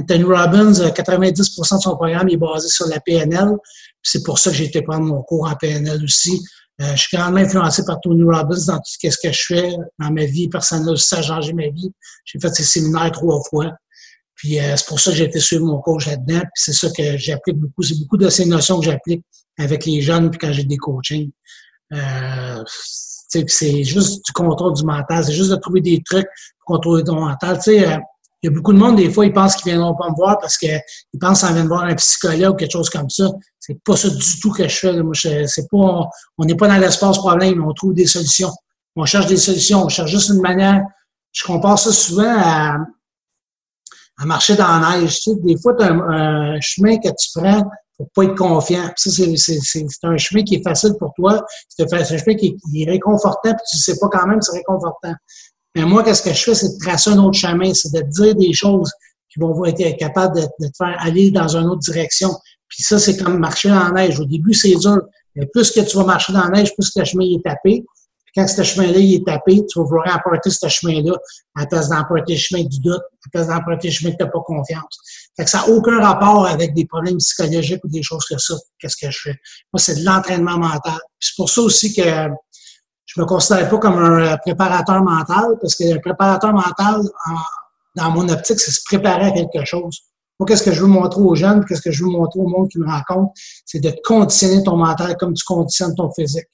Anthony 0.00 0.24
Robbins, 0.24 0.72
90% 0.72 1.74
euh, 1.74 1.76
de 1.76 1.82
son 1.82 1.96
programme 1.96 2.28
est 2.28 2.36
basé 2.36 2.68
sur 2.68 2.86
la 2.88 3.00
PNL. 3.00 3.50
C'est 4.02 4.24
pour 4.24 4.38
ça 4.38 4.50
que 4.50 4.56
j'ai 4.56 4.64
été 4.64 4.82
prendre 4.82 5.04
mon 5.04 5.22
cours 5.22 5.48
en 5.48 5.54
PNL 5.54 6.02
aussi. 6.02 6.42
Euh, 6.80 6.96
je 6.96 7.02
suis 7.02 7.16
grandement 7.16 7.40
influencé 7.40 7.84
par 7.84 8.00
Tony 8.00 8.24
Robbins 8.24 8.58
dans 8.66 8.76
tout 8.78 8.82
ce 8.86 8.98
que 8.98 9.32
je 9.32 9.44
fais 9.46 9.76
dans 10.00 10.10
ma 10.10 10.24
vie 10.24 10.48
personnelle. 10.48 10.98
Ça 10.98 11.18
a 11.18 11.22
changé 11.22 11.52
ma 11.52 11.68
vie. 11.68 11.92
J'ai 12.24 12.40
fait 12.40 12.52
ces 12.52 12.64
séminaires 12.64 13.12
trois 13.12 13.40
fois. 13.48 13.72
Puis 14.44 14.60
euh, 14.60 14.76
c'est 14.76 14.86
pour 14.86 15.00
ça 15.00 15.10
que 15.10 15.16
j'ai 15.16 15.24
été 15.24 15.40
suivre 15.40 15.64
mon 15.64 15.80
coach 15.80 16.06
là-dedans. 16.06 16.42
C'est 16.52 16.74
ça 16.74 16.88
que 16.94 17.16
j'applique 17.16 17.56
beaucoup. 17.56 17.82
C'est 17.82 17.98
beaucoup 17.98 18.18
de 18.18 18.28
ces 18.28 18.44
notions 18.44 18.78
que 18.78 18.84
j'applique 18.84 19.24
avec 19.58 19.86
les 19.86 20.02
jeunes 20.02 20.30
puis 20.30 20.38
quand 20.38 20.52
j'ai 20.52 20.64
des 20.64 20.76
coachings. 20.76 21.30
Euh, 21.94 22.62
c'est 22.66 23.84
juste 23.84 24.22
du 24.22 24.32
contrôle 24.32 24.74
du 24.74 24.84
mental. 24.84 25.24
C'est 25.24 25.32
juste 25.32 25.50
de 25.50 25.56
trouver 25.56 25.80
des 25.80 26.02
trucs 26.04 26.26
pour 26.58 26.76
contrôler 26.76 27.02
ton 27.04 27.24
mental. 27.24 27.56
Tu 27.56 27.62
sais, 27.62 27.88
euh, 27.88 27.96
il 28.42 28.48
y 28.48 28.48
a 28.48 28.50
beaucoup 28.50 28.74
de 28.74 28.78
monde, 28.78 28.96
des 28.96 29.08
fois, 29.08 29.24
ils 29.24 29.32
pensent 29.32 29.56
qu'ils 29.56 29.72
viendront 29.72 29.94
pas 29.94 30.10
me 30.10 30.14
voir 30.14 30.38
parce 30.38 30.58
qu'ils 30.58 30.78
pensent 31.18 31.40
qu'ils 31.40 31.54
viennent 31.54 31.66
voir 31.66 31.84
un 31.84 31.94
psychologue 31.94 32.52
ou 32.52 32.56
quelque 32.56 32.72
chose 32.72 32.90
comme 32.90 33.08
ça. 33.08 33.30
C'est 33.58 33.82
pas 33.82 33.96
ça 33.96 34.10
du 34.10 34.40
tout 34.40 34.50
que 34.50 34.68
je 34.68 34.76
fais. 34.76 35.02
Moi, 35.02 35.14
c'est 35.14 35.70
pas, 35.70 36.10
on 36.36 36.44
n'est 36.44 36.54
pas 36.54 36.68
dans 36.68 36.76
l'espace 36.76 37.16
problème, 37.16 37.64
on 37.64 37.72
trouve 37.72 37.94
des 37.94 38.06
solutions. 38.06 38.52
On 38.94 39.06
cherche 39.06 39.26
des 39.26 39.38
solutions, 39.38 39.84
on 39.84 39.88
cherche 39.88 40.10
juste 40.10 40.28
une 40.28 40.42
manière. 40.42 40.82
Je 41.32 41.44
compare 41.44 41.78
ça 41.78 41.92
souvent 41.92 42.36
à, 42.36 42.76
à 44.18 44.24
marcher 44.24 44.56
dans 44.56 44.66
la 44.66 45.00
neige. 45.00 45.20
Tu 45.20 45.32
sais, 45.32 45.36
des 45.42 45.56
fois, 45.60 45.74
tu 45.74 45.84
as 45.84 45.92
un, 45.92 46.60
chemin 46.60 46.96
que 46.98 47.08
tu 47.08 47.28
prends 47.34 47.64
pour 47.96 48.10
pas 48.10 48.24
être 48.24 48.34
confiant. 48.34 48.90
Ça, 48.96 49.10
c'est 49.10 50.04
un 50.04 50.16
chemin 50.16 50.42
qui 50.42 50.56
est 50.56 50.62
facile 50.62 50.94
pour 50.98 51.12
toi. 51.14 51.44
C'est 51.68 51.92
un 51.92 52.04
chemin 52.04 52.36
qui 52.36 52.56
est, 52.74 52.90
réconfortant, 52.90 53.50
puis 53.50 53.64
tu 53.70 53.78
sais 53.78 53.96
pas 53.98 54.08
quand 54.08 54.26
même 54.26 54.40
c'est 54.42 54.56
réconfortant. 54.56 55.14
Mais 55.76 55.84
moi, 55.84 56.02
qu'est-ce 56.04 56.22
que 56.22 56.32
je 56.32 56.42
fais, 56.42 56.54
c'est 56.54 56.74
de 56.74 56.78
tracer 56.78 57.10
un 57.10 57.18
autre 57.18 57.38
chemin, 57.38 57.72
c'est 57.74 57.92
de 57.92 58.02
dire 58.02 58.34
des 58.34 58.52
choses 58.52 58.92
qui 59.28 59.40
vont 59.40 59.64
être 59.64 59.96
capables 59.96 60.36
de, 60.36 60.42
de, 60.42 60.68
te 60.68 60.76
faire 60.76 60.96
aller 61.00 61.30
dans 61.30 61.56
une 61.56 61.66
autre 61.66 61.80
direction. 61.80 62.30
Puis 62.68 62.82
ça, 62.82 62.98
c'est 62.98 63.16
comme 63.16 63.38
marcher 63.38 63.68
dans 63.68 63.88
la 63.88 63.90
neige. 63.90 64.18
Au 64.20 64.24
début, 64.24 64.54
c'est 64.54 64.74
dur. 64.74 65.00
Mais 65.34 65.46
plus 65.46 65.72
que 65.72 65.80
tu 65.80 65.96
vas 65.96 66.04
marcher 66.04 66.32
dans 66.32 66.44
la 66.44 66.50
neige, 66.50 66.72
plus 66.74 66.90
que 66.90 67.00
le 67.00 67.04
chemin 67.04 67.24
est 67.24 67.42
tapé 67.42 67.84
quand 68.34 68.46
ce 68.48 68.62
chemin-là 68.62 68.98
est 68.98 69.24
tapé, 69.24 69.64
tu 69.66 69.78
vas 69.78 69.84
vouloir 69.84 70.16
emprunter 70.16 70.50
ce 70.50 70.66
chemin-là 70.66 71.14
à 71.54 71.60
la 71.60 71.66
place 71.66 71.88
d'emprunter 71.88 72.34
le 72.34 72.38
chemin 72.38 72.64
du 72.64 72.80
doute, 72.80 73.00
à 73.00 73.26
la 73.26 73.30
place 73.32 73.46
d'emprunter 73.46 73.88
le 73.88 73.94
chemin 73.94 74.10
que 74.10 74.16
tu 74.16 74.24
n'as 74.24 74.30
pas 74.30 74.40
confiance. 74.40 74.98
Fait 75.36 75.44
que 75.44 75.50
ça 75.50 75.58
n'a 75.58 75.68
aucun 75.68 76.00
rapport 76.00 76.46
avec 76.46 76.74
des 76.74 76.84
problèmes 76.84 77.18
psychologiques 77.18 77.84
ou 77.84 77.88
des 77.88 78.02
choses 78.02 78.24
comme 78.24 78.38
ça. 78.38 78.54
Qu'est-ce 78.78 78.96
que 78.96 79.10
je 79.10 79.18
fais? 79.22 79.36
Moi, 79.72 79.78
c'est 79.78 79.96
de 79.96 80.04
l'entraînement 80.04 80.58
mental. 80.58 80.98
C'est 81.20 81.36
pour 81.36 81.48
ça 81.48 81.60
aussi 81.60 81.94
que 81.94 82.02
je 82.02 83.20
me 83.20 83.26
considère 83.26 83.68
pas 83.68 83.78
comme 83.78 83.98
un 83.98 84.32
euh, 84.32 84.36
préparateur 84.38 85.02
mental, 85.02 85.56
parce 85.60 85.76
que 85.76 85.94
un 85.94 86.00
préparateur 86.00 86.52
mental, 86.52 87.02
dans 87.94 88.10
mon 88.10 88.28
optique, 88.28 88.58
c'est 88.58 88.72
se 88.72 88.80
préparer 88.84 89.26
à 89.26 89.30
quelque 89.30 89.64
chose. 89.64 90.00
Moi, 90.40 90.48
qu'est-ce 90.48 90.64
que 90.64 90.72
je 90.72 90.80
veux 90.80 90.88
montrer 90.88 91.20
aux 91.20 91.36
jeunes, 91.36 91.64
qu'est-ce 91.64 91.82
que 91.82 91.92
je 91.92 92.02
veux 92.02 92.10
montrer 92.10 92.40
au 92.40 92.48
monde 92.48 92.68
qui 92.68 92.78
me 92.78 92.86
rencontre, 92.86 93.32
c'est 93.64 93.78
de 93.78 93.94
conditionner 94.02 94.64
ton 94.64 94.76
mental 94.76 95.16
comme 95.16 95.34
tu 95.34 95.44
conditionnes 95.44 95.94
ton 95.94 96.10
physique. 96.10 96.48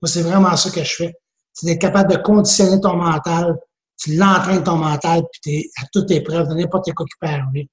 Moi, 0.00 0.08
c'est 0.08 0.22
vraiment 0.22 0.56
ça 0.56 0.70
que 0.70 0.82
je 0.82 0.94
fais 0.94 1.14
c'est 1.56 1.66
d'être 1.66 1.80
capable 1.80 2.12
de 2.12 2.18
conditionner 2.18 2.80
ton 2.80 2.96
mental. 2.96 3.56
Tu 3.98 4.14
l'entraînes 4.14 4.62
ton 4.62 4.76
mental, 4.76 5.22
puis 5.32 5.40
tu 5.42 5.50
es 5.52 5.70
à 5.82 5.86
toute 5.90 6.10
épreuve, 6.10 6.48
de 6.48 6.54
n'importe 6.54 6.92
quoi 6.92 7.06
qui 7.06 7.16
peut. 7.18 7.66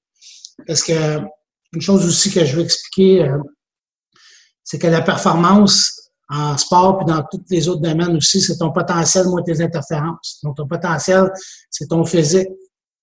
Parce 0.66 0.82
que 0.82 1.18
une 1.74 1.80
chose 1.80 2.06
aussi 2.06 2.32
que 2.32 2.44
je 2.44 2.56
veux 2.56 2.62
expliquer, 2.62 3.24
euh, 3.24 3.38
c'est 4.62 4.78
que 4.78 4.86
la 4.86 5.02
performance 5.02 6.10
en 6.30 6.56
sport 6.56 6.98
puis 6.98 7.06
dans 7.06 7.22
tous 7.30 7.42
les 7.50 7.68
autres 7.68 7.82
domaines 7.82 8.16
aussi, 8.16 8.40
c'est 8.40 8.56
ton 8.56 8.72
potentiel 8.72 9.26
moins 9.26 9.42
tes 9.42 9.60
interférences. 9.60 10.38
Donc, 10.42 10.56
ton 10.56 10.66
potentiel, 10.66 11.30
c'est 11.68 11.88
ton 11.88 12.04
physique, 12.06 12.48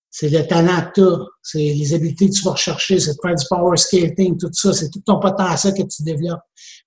c'est 0.10 0.30
le 0.30 0.48
talent 0.48 0.82
que 0.88 0.94
tu 0.96 1.02
as, 1.02 1.20
c'est 1.44 1.60
les 1.60 1.94
habiletés 1.94 2.30
que 2.30 2.34
tu 2.34 2.44
vas 2.44 2.52
rechercher, 2.52 3.00
c'est 3.00 3.14
de 3.14 3.20
faire 3.22 3.36
du 3.36 3.46
power 3.48 3.78
skating, 3.78 4.38
tout 4.38 4.50
ça, 4.52 4.74
c'est 4.74 4.90
tout 4.90 5.02
ton 5.06 5.20
potentiel 5.20 5.76
que 5.76 5.84
tu 5.84 6.02
développes. 6.02 6.42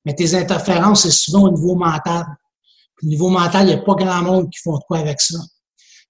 Mais 0.04 0.14
tes 0.14 0.34
interférences, 0.34 1.02
c'est 1.04 1.12
souvent 1.12 1.44
au 1.44 1.52
niveau 1.52 1.76
mental. 1.76 2.24
Au 3.04 3.06
niveau 3.06 3.28
mental, 3.28 3.68
il 3.68 3.74
n'y 3.74 3.80
a 3.80 3.82
pas 3.82 3.94
grand 3.94 4.22
monde 4.22 4.50
qui 4.50 4.58
font 4.60 4.78
de 4.78 4.84
quoi 4.86 4.98
avec 4.98 5.20
ça. 5.20 5.38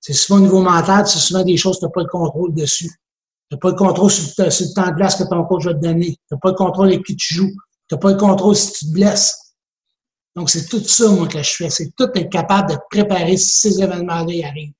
C'est 0.00 0.12
souvent 0.12 0.38
au 0.38 0.42
niveau 0.42 0.62
mental, 0.62 1.06
c'est 1.06 1.18
souvent 1.18 1.42
des 1.42 1.56
choses 1.56 1.76
que 1.76 1.80
tu 1.80 1.86
n'as 1.86 1.90
pas 1.90 2.02
le 2.02 2.08
contrôle 2.08 2.54
dessus. 2.54 2.88
Tu 2.88 3.54
n'as 3.54 3.58
pas 3.58 3.70
le 3.70 3.74
contrôle 3.74 4.10
sur 4.10 4.22
le, 4.38 4.74
temps 4.74 4.90
de 4.90 4.96
glace 4.96 5.16
que 5.16 5.24
ton 5.24 5.44
coach 5.44 5.64
va 5.64 5.74
te 5.74 5.80
donner. 5.80 6.12
Tu 6.12 6.34
n'as 6.34 6.38
pas 6.38 6.50
le 6.50 6.54
contrôle 6.54 6.88
avec 6.88 7.04
qui 7.04 7.16
tu 7.16 7.34
joues. 7.34 7.52
Tu 7.88 7.94
n'as 7.94 7.98
pas 7.98 8.10
le 8.10 8.16
contrôle 8.16 8.54
si 8.54 8.72
tu 8.72 8.86
te 8.86 8.92
blesses. 8.92 9.34
Donc, 10.36 10.50
c'est 10.50 10.66
tout 10.68 10.82
ça, 10.84 11.08
moi, 11.08 11.26
que 11.26 11.42
je 11.42 11.50
fais. 11.50 11.70
C'est 11.70 11.90
tout 11.96 12.08
être 12.14 12.30
capable 12.30 12.70
de 12.70 12.74
te 12.74 12.80
préparer 12.90 13.36
si 13.36 13.56
ces 13.56 13.82
événements-là 13.82 14.48
arrivent. 14.48 14.72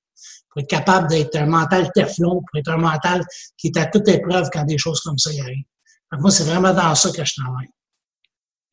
Pour 0.49 0.61
être 0.61 0.69
capable 0.69 1.09
d'être 1.09 1.35
un 1.35 1.47
mental 1.47 1.89
teflon, 1.93 2.41
pour 2.41 2.59
être 2.59 2.69
un 2.69 2.77
mental 2.77 3.25
qui 3.57 3.67
est 3.67 3.77
à 3.77 3.87
toute 3.87 4.07
épreuve 4.07 4.49
quand 4.53 4.63
des 4.63 4.77
choses 4.77 5.01
comme 5.01 5.17
ça 5.17 5.33
y 5.33 5.41
arrivent. 5.41 5.65
Donc, 6.11 6.21
moi, 6.21 6.31
c'est 6.31 6.43
vraiment 6.43 6.73
dans 6.73 6.95
ça 6.95 7.11
que 7.11 7.23
je 7.25 7.33
travaille. 7.35 7.69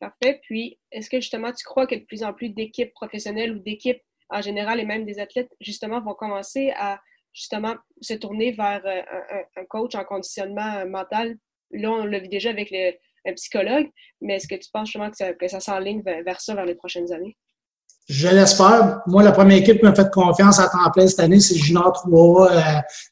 Parfait. 0.03 0.41
Puis, 0.43 0.81
est-ce 0.91 1.09
que 1.09 1.21
justement, 1.21 1.53
tu 1.53 1.65
crois 1.65 1.87
que 1.87 1.95
de 1.95 2.05
plus 2.05 2.25
en 2.25 2.33
plus 2.33 2.49
d'équipes 2.49 2.93
professionnelles 2.93 3.53
ou 3.53 3.61
d'équipes 3.61 4.03
en 4.31 4.41
général 4.41 4.81
et 4.81 4.85
même 4.85 5.05
des 5.05 5.21
athlètes, 5.21 5.53
justement, 5.61 6.01
vont 6.01 6.15
commencer 6.15 6.73
à 6.75 7.01
justement 7.33 7.77
se 8.01 8.15
tourner 8.15 8.51
vers 8.51 8.85
euh, 8.85 9.43
un, 9.55 9.65
coach 9.67 9.95
en 9.95 10.03
conditionnement 10.03 10.79
euh, 10.79 10.87
mental? 10.87 11.37
Là, 11.71 11.93
on 11.93 12.05
l'a 12.05 12.19
vu 12.19 12.27
déjà 12.27 12.51
avec 12.51 12.75
un 13.25 13.33
psychologue, 13.35 13.89
mais 14.21 14.35
est-ce 14.35 14.49
que 14.49 14.57
tu 14.57 14.69
penses 14.73 14.89
justement 14.89 15.09
que 15.09 15.17
ça, 15.17 15.35
que 15.35 15.47
ça 15.47 15.61
s'enligne 15.61 16.03
vers, 16.03 16.41
ça 16.41 16.57
vers 16.57 16.67
les 16.67 16.75
prochaines 16.75 17.13
années? 17.13 17.37
Je 18.09 18.29
l'espère. 18.29 19.01
Moi, 19.07 19.23
la 19.23 19.33
première 19.33 19.59
équipe 19.59 19.79
qui 19.79 19.85
m'a 19.85 19.95
fait 19.95 20.11
confiance 20.11 20.59
à 20.59 20.69
temps 20.69 20.91
plein 20.93 21.07
cette 21.07 21.21
année, 21.21 21.39
c'est 21.39 21.55
Junior 21.55 21.93
3 21.93 22.51
euh, 22.51 22.61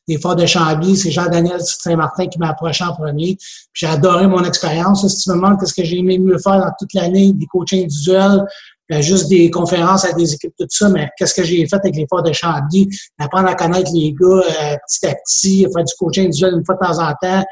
des 0.09 0.19
Forts 0.19 0.37
de 0.37 0.47
Chambly. 0.47 0.97
C'est 0.97 1.13
Jean-Daniel 1.13 1.61
Saint-Martin 1.61 2.27
qui 2.27 2.39
m'a 2.39 2.51
approché 2.51 2.85
en 2.85 2.95
premier. 2.95 3.39
J'ai 3.73 3.87
adoré 3.87 4.27
mon 4.27 4.45
expérience. 4.45 5.07
Si 5.07 5.23
tu 5.23 5.31
me 5.31 5.37
demandes 5.37 5.61
qu'est-ce 5.61 5.75
que 5.75 5.85
j'ai 5.85 5.99
aimé 5.99 6.19
mieux 6.19 6.39
faire 6.39 6.59
dans 6.59 6.73
toute 6.79 6.93
l'année, 6.95 7.33
des 7.33 7.47
coachings 7.47 7.85
individuels, 7.85 8.45
ben, 8.89 9.01
juste 9.01 9.29
des 9.29 9.49
conférences 9.51 10.05
avec 10.05 10.17
des 10.17 10.35
équipes, 10.35 10.53
tout 10.59 10.67
ça, 10.69 10.89
mais 10.89 11.09
qu'est-ce 11.17 11.35
que 11.35 11.45
j'ai 11.45 11.65
fait 11.69 11.77
avec 11.77 11.95
les 11.95 12.07
Forts 12.11 12.25
de 12.25 12.33
Chambly? 12.33 12.89
Apprendre 13.21 13.49
à 13.49 13.55
connaître 13.55 13.93
les 13.95 14.13
gars 14.13 14.27
euh, 14.27 14.77
petit 14.89 15.07
à 15.07 15.15
petit, 15.15 15.67
faire 15.73 15.85
du 15.85 15.95
coaching 15.97 16.25
individuel 16.25 16.55
une 16.55 16.65
fois 16.65 16.75
de 16.75 16.87
temps 16.87 16.99
en 16.99 17.13
temps, 17.23 17.45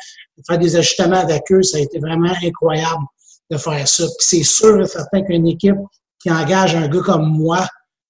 faire 0.45 0.59
des 0.59 0.75
ajustements 0.75 1.21
avec 1.21 1.45
eux, 1.53 1.63
ça 1.63 1.79
a 1.79 1.81
été 1.81 2.01
vraiment 2.01 2.33
incroyable 2.43 3.05
de 3.51 3.57
faire 3.57 3.87
ça. 3.87 4.05
Puis 4.05 4.15
c'est 4.19 4.43
sûr 4.43 4.81
et 4.81 4.87
certain 4.87 5.23
qu'une 5.23 5.47
équipe 5.47 5.77
qui 6.21 6.31
engage 6.31 6.75
un 6.75 6.89
gars 6.89 7.01
comme 7.01 7.29
moi, 7.29 7.67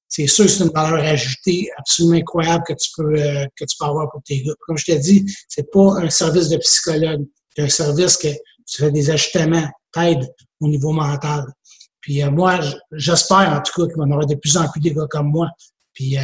c'est 0.09 0.27
sûr 0.27 0.47
que 0.47 0.51
c'est 0.51 0.65
une 0.65 0.71
valeur 0.71 1.05
ajoutée 1.05 1.69
absolument 1.77 2.17
incroyable 2.17 2.65
que 2.67 2.73
tu 2.73 2.91
peux 2.97 3.15
euh, 3.15 3.45
que 3.57 3.65
tu 3.65 3.77
peux 3.79 3.85
avoir 3.85 4.11
pour 4.11 4.23
tes 4.23 4.43
gars. 4.43 4.55
Comme 4.67 4.79
je 4.79 4.87
t'ai 4.87 4.99
dit, 4.99 5.27
c'est 5.49 5.71
pas 5.71 6.01
un 6.01 6.11
service 6.11 6.49
de 6.49 6.57
psychologue, 6.57 7.25
c'est 7.55 7.63
un 7.63 7.69
service 7.69 8.17
que 8.17 8.29
tu 8.29 8.83
fais 8.83 8.91
des 8.91 9.11
ajustements, 9.11 9.69
t'aides 9.93 10.27
au 10.61 10.69
niveau 10.69 10.93
mental. 10.93 11.45
Puis 12.01 12.23
euh, 12.23 12.31
moi, 12.31 12.59
j'espère 12.93 13.53
en 13.53 13.61
tout 13.61 13.73
cas 13.83 13.87
qu'il 13.87 13.99
va 13.99 14.07
y 14.07 14.11
avoir 14.11 14.27
de 14.27 14.35
plus 14.35 14.57
en 14.57 14.69
plus 14.69 14.81
des 14.81 14.95
gars 14.95 15.07
comme 15.11 15.31
moi. 15.31 15.49
Puis 15.93 16.17
euh, 16.17 16.21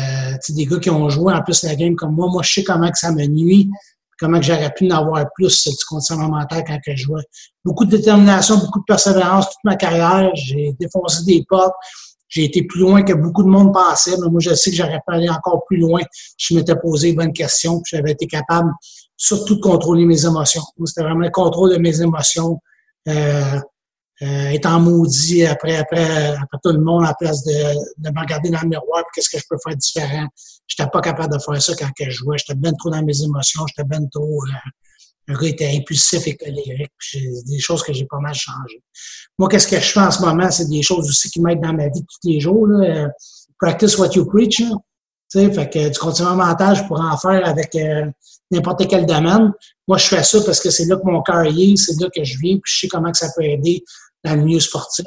des 0.48 0.66
gars 0.66 0.78
qui 0.78 0.90
ont 0.90 1.08
joué 1.10 1.34
en 1.34 1.42
plus 1.42 1.62
la 1.64 1.74
game 1.74 1.96
comme 1.96 2.14
moi, 2.14 2.28
moi 2.30 2.42
je 2.42 2.52
sais 2.52 2.64
comment 2.64 2.90
que 2.90 2.98
ça 2.98 3.12
me 3.12 3.26
nuit 3.26 3.68
comment 4.18 4.38
que 4.38 4.46
j'aurais 4.46 4.72
pu 4.74 4.90
en 4.90 4.96
avoir 4.96 5.24
plus 5.34 5.68
du 5.68 5.84
conditionnement 5.88 6.28
mental 6.28 6.64
quand 6.66 6.78
que 6.84 6.96
je 6.96 7.04
jouais. 7.04 7.22
Beaucoup 7.64 7.84
de 7.84 7.96
détermination, 7.96 8.58
beaucoup 8.58 8.80
de 8.80 8.84
persévérance 8.86 9.46
toute 9.46 9.64
ma 9.64 9.76
carrière. 9.76 10.30
J'ai 10.34 10.74
défoncé 10.78 11.24
des 11.24 11.44
portes. 11.48 11.74
J'ai 12.28 12.44
été 12.44 12.64
plus 12.64 12.80
loin 12.80 13.02
que 13.02 13.12
beaucoup 13.12 13.44
de 13.44 13.48
monde 13.48 13.72
pensait, 13.72 14.16
mais 14.20 14.28
moi, 14.28 14.40
je 14.40 14.54
sais 14.54 14.70
que 14.70 14.76
j'aurais 14.76 15.00
pu 15.06 15.14
aller 15.14 15.28
encore 15.28 15.64
plus 15.66 15.76
loin 15.76 16.00
je 16.36 16.54
m'étais 16.54 16.76
posé 16.76 17.08
les 17.08 17.14
bonnes 17.14 17.32
questions, 17.32 17.80
j'avais 17.86 18.12
été 18.12 18.26
capable 18.26 18.70
surtout 19.16 19.56
de 19.56 19.60
contrôler 19.60 20.04
mes 20.04 20.24
émotions. 20.26 20.62
C'était 20.84 21.02
vraiment 21.02 21.20
le 21.20 21.30
contrôle 21.30 21.70
de 21.70 21.78
mes 21.78 22.00
émotions. 22.00 22.58
Euh, 23.08 23.60
euh, 24.22 24.50
étant 24.50 24.78
maudit 24.78 25.44
après, 25.44 25.76
après, 25.76 26.36
après 26.36 26.58
tout 26.62 26.72
le 26.72 26.80
monde, 26.80 27.04
à 27.04 27.14
place 27.14 27.42
de, 27.44 27.52
de 27.98 28.10
me 28.10 28.20
regarder 28.20 28.50
dans 28.50 28.60
le 28.62 28.68
miroir, 28.68 29.02
qu'est-ce 29.14 29.28
que 29.28 29.38
je 29.38 29.44
peux 29.48 29.56
faire 29.66 29.76
différent? 29.76 30.28
J'étais 30.66 30.88
pas 30.88 31.00
capable 31.00 31.34
de 31.34 31.38
faire 31.40 31.60
ça 31.60 31.74
quand 31.76 31.90
je 31.98 32.10
jouais. 32.10 32.38
J'étais 32.38 32.54
bien 32.54 32.72
trop 32.74 32.90
dans 32.90 33.02
mes 33.02 33.22
émotions, 33.22 33.64
j'étais 33.66 33.88
bien 33.88 34.06
trop. 34.06 34.44
Euh, 34.44 34.70
le 35.26 35.36
gars 35.36 35.48
était 35.48 35.76
impulsif 35.76 36.26
et 36.26 36.36
colérique. 36.36 36.92
des 37.46 37.58
choses 37.58 37.82
que 37.82 37.92
j'ai 37.92 38.06
pas 38.06 38.18
mal 38.18 38.34
changé. 38.34 38.82
Moi, 39.38 39.48
qu'est-ce 39.48 39.66
que 39.66 39.80
je 39.80 39.92
fais 39.92 40.00
en 40.00 40.10
ce 40.10 40.20
moment? 40.20 40.50
C'est 40.50 40.68
des 40.68 40.82
choses 40.82 41.08
aussi 41.08 41.30
qui 41.30 41.40
m'aident 41.40 41.62
dans 41.62 41.72
ma 41.72 41.88
vie 41.88 42.02
tous 42.02 42.28
les 42.28 42.40
jours. 42.40 42.66
Là. 42.66 43.08
Practice 43.58 43.96
what 43.98 44.10
you 44.14 44.26
preach. 44.26 44.60
Là. 44.60 44.76
fait 45.50 45.70
que 45.70 45.88
du 45.88 45.98
continuum 45.98 46.36
mental, 46.36 46.76
je 46.76 46.84
pourrais 46.84 47.06
en 47.10 47.16
faire 47.16 47.46
avec 47.46 47.74
euh, 47.74 48.06
n'importe 48.50 48.86
quel 48.86 49.06
domaine. 49.06 49.52
Moi, 49.88 49.98
je 49.98 50.06
fais 50.06 50.22
ça 50.22 50.40
parce 50.44 50.60
que 50.60 50.70
c'est 50.70 50.84
là 50.84 50.96
que 50.96 51.04
mon 51.04 51.22
cœur 51.22 51.42
est, 51.46 51.76
c'est 51.76 51.98
là 52.00 52.08
que 52.14 52.22
je 52.22 52.38
viens, 52.38 52.58
puis 52.62 52.72
je 52.72 52.80
sais 52.80 52.88
comment 52.88 53.10
que 53.10 53.18
ça 53.18 53.30
peut 53.34 53.44
aider 53.44 53.82
dans 54.24 54.34
le 54.34 54.42
milieu 54.42 54.60
sportif. 54.60 55.06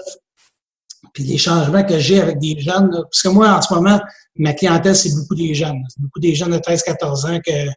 Puis 1.13 1.23
les 1.23 1.37
changements 1.37 1.83
que 1.83 1.99
j'ai 1.99 2.21
avec 2.21 2.39
des 2.39 2.59
jeunes, 2.59 2.91
parce 2.91 3.21
que 3.21 3.29
moi, 3.29 3.49
en 3.49 3.61
ce 3.61 3.73
moment, 3.73 3.99
ma 4.35 4.53
clientèle, 4.53 4.95
c'est 4.95 5.13
beaucoup 5.15 5.35
des 5.35 5.53
jeunes. 5.53 5.81
C'est 5.89 6.01
beaucoup 6.01 6.19
des 6.19 6.35
jeunes 6.35 6.51
de 6.51 6.57
13-14 6.57 7.31
ans 7.31 7.39
que, 7.45 7.67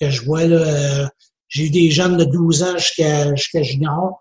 que 0.00 0.10
je 0.10 0.24
vois. 0.24 0.44
Là. 0.44 0.56
Euh, 0.56 1.06
j'ai 1.48 1.66
eu 1.66 1.70
des 1.70 1.90
jeunes 1.90 2.16
de 2.16 2.24
12 2.24 2.62
ans 2.62 2.78
jusqu'à 2.78 3.34
jusqu'à 3.34 3.62
junior. 3.62 4.18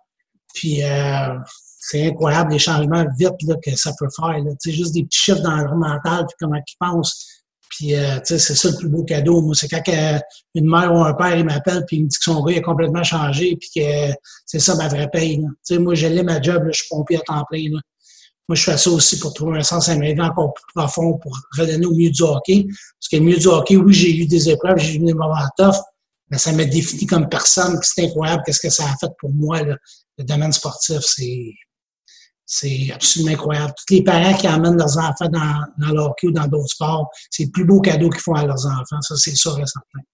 Puis 0.53 0.83
euh, 0.83 1.37
c'est 1.79 2.07
incroyable 2.07 2.53
les 2.53 2.59
changements 2.59 3.05
vite 3.17 3.41
là, 3.43 3.55
que 3.63 3.75
ça 3.75 3.91
peut 3.97 4.07
faire. 4.15 4.35
C'est 4.59 4.71
juste 4.71 4.93
des 4.93 5.03
petits 5.03 5.19
chiffres 5.19 5.41
dans 5.41 5.55
leur 5.55 5.75
mental, 5.75 6.25
puis 6.27 6.35
comment 6.39 6.55
ils 6.55 6.77
pensent. 6.79 7.44
Puis, 7.69 7.95
euh, 7.95 8.19
c'est 8.23 8.39
ça 8.39 8.69
le 8.69 8.77
plus 8.77 8.89
beau 8.89 9.03
cadeau. 9.03 9.41
Moi, 9.41 9.55
c'est 9.55 9.67
quand 9.67 9.81
une 10.53 10.69
mère 10.69 10.93
ou 10.93 11.03
un 11.03 11.13
père, 11.13 11.35
il 11.35 11.45
m'appelle 11.45 11.83
puis 11.87 11.97
il 11.97 12.03
me 12.03 12.09
dit 12.09 12.17
que 12.17 12.23
son 12.23 12.43
gars 12.43 12.57
a 12.57 12.61
complètement 12.61 13.03
changé 13.03 13.57
puis 13.59 13.69
que 13.75 14.13
c'est 14.45 14.59
ça 14.59 14.75
ma 14.75 14.87
vraie 14.87 15.09
paye. 15.11 15.41
sais 15.61 15.77
Moi, 15.77 15.95
j'ai 15.95 16.23
ma 16.23 16.41
job, 16.41 16.63
là, 16.63 16.71
je 16.71 16.79
suis 16.79 16.87
pompier 16.89 17.17
à 17.17 17.21
temps 17.21 17.43
plein. 17.49 17.69
Là. 17.71 17.79
Moi, 18.47 18.55
je 18.55 18.63
fais 18.63 18.77
ça 18.77 18.91
aussi 18.91 19.17
pour 19.19 19.33
trouver 19.33 19.57
un 19.59 19.63
sens 19.63 19.89
à 19.89 19.95
encore 19.95 20.53
plus 20.53 20.65
profond 20.75 21.17
pour 21.17 21.35
redonner 21.57 21.85
au 21.85 21.95
mieux 21.95 22.11
du 22.11 22.21
hockey. 22.21 22.65
Parce 22.67 23.09
que 23.11 23.17
le 23.17 23.23
mieux 23.23 23.37
du 23.37 23.47
hockey, 23.47 23.75
oui, 23.75 23.93
j'ai 23.93 24.15
eu 24.15 24.27
des 24.27 24.49
épreuves, 24.49 24.77
j'ai 24.77 24.95
eu 24.95 24.99
des 24.99 25.13
moments 25.13 25.35
tough, 25.57 25.75
mais 26.29 26.37
ça 26.37 26.51
m'a 26.51 26.65
défini 26.65 27.07
comme 27.07 27.27
personne. 27.27 27.79
C'est 27.81 28.05
incroyable 28.05 28.43
qu'est-ce 28.45 28.59
que 28.59 28.69
ça 28.69 28.83
a 28.85 28.95
fait 28.99 29.11
pour 29.19 29.31
moi, 29.31 29.63
là. 29.63 29.75
le 30.19 30.23
domaine 30.23 30.51
sportif. 30.51 30.99
C'est 31.01 31.53
c'est 32.45 32.91
absolument 32.93 33.31
incroyable. 33.31 33.73
Tous 33.75 33.93
les 33.93 34.03
parents 34.03 34.35
qui 34.35 34.47
amènent 34.47 34.77
leurs 34.77 34.97
enfants 34.97 35.29
dans, 35.29 35.63
dans 35.77 35.93
le 35.93 35.99
hockey 35.99 36.27
ou 36.27 36.31
dans 36.31 36.47
d'autres 36.47 36.69
sports, 36.69 37.09
c'est 37.31 37.45
le 37.45 37.51
plus 37.51 37.65
beau 37.65 37.81
cadeau 37.81 38.09
qu'ils 38.09 38.21
font 38.21 38.35
à 38.35 38.45
leurs 38.45 38.65
enfants. 38.65 39.01
Ça, 39.01 39.15
c'est 39.15 39.35
sûr 39.35 39.57
et 39.59 39.65
certain. 39.65 40.05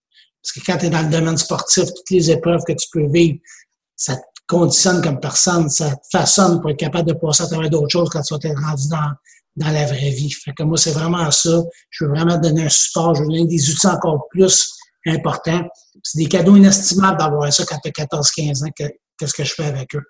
Parce 0.42 0.54
que 0.54 0.60
quand 0.66 0.78
tu 0.78 0.86
es 0.86 0.90
dans 0.90 1.02
le 1.02 1.10
domaine 1.10 1.38
sportif, 1.38 1.86
toutes 1.86 2.10
les 2.10 2.32
épreuves 2.32 2.62
que 2.66 2.74
tu 2.74 2.88
peux 2.92 3.08
vivre, 3.12 3.38
ça 3.96 4.16
te 4.16 4.22
conditionne 4.48 5.02
comme 5.02 5.20
personne, 5.20 5.70
ça 5.70 5.96
te 5.96 6.08
façonne 6.12 6.62
pour 6.62 6.72
être 6.72 6.80
capable 6.80 7.10
de 7.10 7.14
passer 7.14 7.44
à 7.44 7.48
travers 7.48 7.70
d'autres 7.70 7.90
choses 7.90 8.10
quand 8.10 8.22
tu 8.22 8.34
vas 8.34 8.40
être 8.42 8.62
rendu 8.62 8.88
dans, 8.88 9.12
dans 9.58 9.72
la 9.72 9.86
vraie 9.86 10.10
vie. 10.10 10.32
Fait 10.32 10.54
que 10.54 10.64
moi, 10.64 10.78
c'est 10.78 10.92
vraiment 10.92 11.30
ça. 11.32 11.62
Je 11.90 12.06
veux 12.06 12.12
vraiment 12.12 12.38
donner 12.38 12.66
un 12.66 12.70
support, 12.70 13.14
je 13.16 13.22
veux 13.22 13.28
donner 13.28 13.46
des 13.46 13.70
outils 13.70 13.88
encore 13.88 14.28
plus 14.30 14.72
importants. 15.06 15.64
C'est 16.02 16.18
des 16.18 16.28
cadeaux 16.28 16.56
inestimables 16.56 17.20
d'avoir 17.20 17.52
ça 17.52 17.66
quand 17.66 17.78
tu 17.84 17.90
as 17.90 18.06
14-15 18.06 18.66
ans. 18.66 18.72
Qu'est-ce 19.18 19.34
que 19.34 19.44
je 19.44 19.54
fais 19.54 19.66
avec 19.66 19.94
eux? 19.96 20.04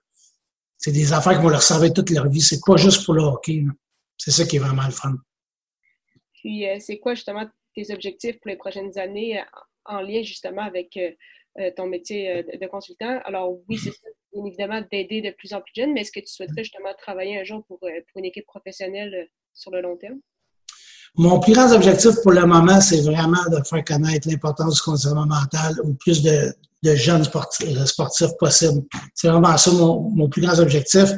C'est 0.82 0.92
des 0.92 1.14
affaires 1.14 1.34
qui 1.34 1.44
vont 1.44 1.50
leur 1.50 1.62
servir 1.62 1.94
toute 1.94 2.10
leur 2.10 2.28
vie. 2.28 2.42
C'est 2.42 2.60
pas 2.66 2.76
juste 2.76 3.06
pour 3.06 3.14
le 3.14 3.22
hockey. 3.22 3.64
C'est 4.18 4.32
ça 4.32 4.46
qui 4.46 4.56
est 4.56 4.60
vraiment 4.60 4.86
le 4.86 4.92
fun. 4.92 5.14
Puis, 6.34 6.68
euh, 6.68 6.78
c'est 6.80 6.98
quoi 6.98 7.14
justement 7.14 7.48
tes 7.76 7.94
objectifs 7.94 8.40
pour 8.40 8.50
les 8.50 8.58
prochaines 8.58 8.98
années 8.98 9.40
euh, 9.40 9.44
en 9.86 10.02
lien 10.02 10.24
justement 10.24 10.64
avec 10.64 10.98
euh, 10.98 11.72
ton 11.76 11.86
métier 11.86 12.44
de 12.44 12.68
consultant? 12.68 13.22
Alors, 13.26 13.60
oui, 13.70 13.78
c'est 13.78 13.94
bien 14.34 14.46
évidemment 14.46 14.82
d'aider 14.92 15.22
de 15.22 15.30
plus 15.30 15.54
en 15.54 15.62
plus 15.62 15.74
jeunes, 15.76 15.94
mais 15.94 16.02
est-ce 16.02 16.12
que 16.12 16.20
tu 16.20 16.34
souhaiterais 16.34 16.64
justement 16.64 16.94
travailler 16.98 17.40
un 17.40 17.44
jour 17.44 17.64
pour, 17.68 17.78
pour 17.80 17.90
une 18.16 18.26
équipe 18.26 18.46
professionnelle 18.46 19.30
sur 19.54 19.70
le 19.70 19.82
long 19.82 19.98
terme? 19.98 20.20
Mon 21.16 21.40
plus 21.40 21.54
grand 21.54 21.72
objectif 21.74 22.16
pour 22.24 22.32
le 22.32 22.46
moment, 22.46 22.80
c'est 22.80 23.02
vraiment 23.02 23.44
de 23.52 23.62
faire 23.66 23.84
connaître 23.84 24.30
l'importance 24.30 24.76
du 24.76 24.82
conditionnement 24.82 25.26
mental 25.26 25.76
au 25.84 25.94
plus 25.94 26.22
de, 26.22 26.54
de 26.84 26.96
jeunes 26.96 27.24
sportifs, 27.24 27.86
sportifs 27.86 28.36
possibles. 28.40 28.84
C'est 29.14 29.28
vraiment 29.28 29.58
ça 29.58 29.72
mon, 29.72 30.30
plus 30.30 30.42
grand 30.42 30.58
objectif. 30.60 31.10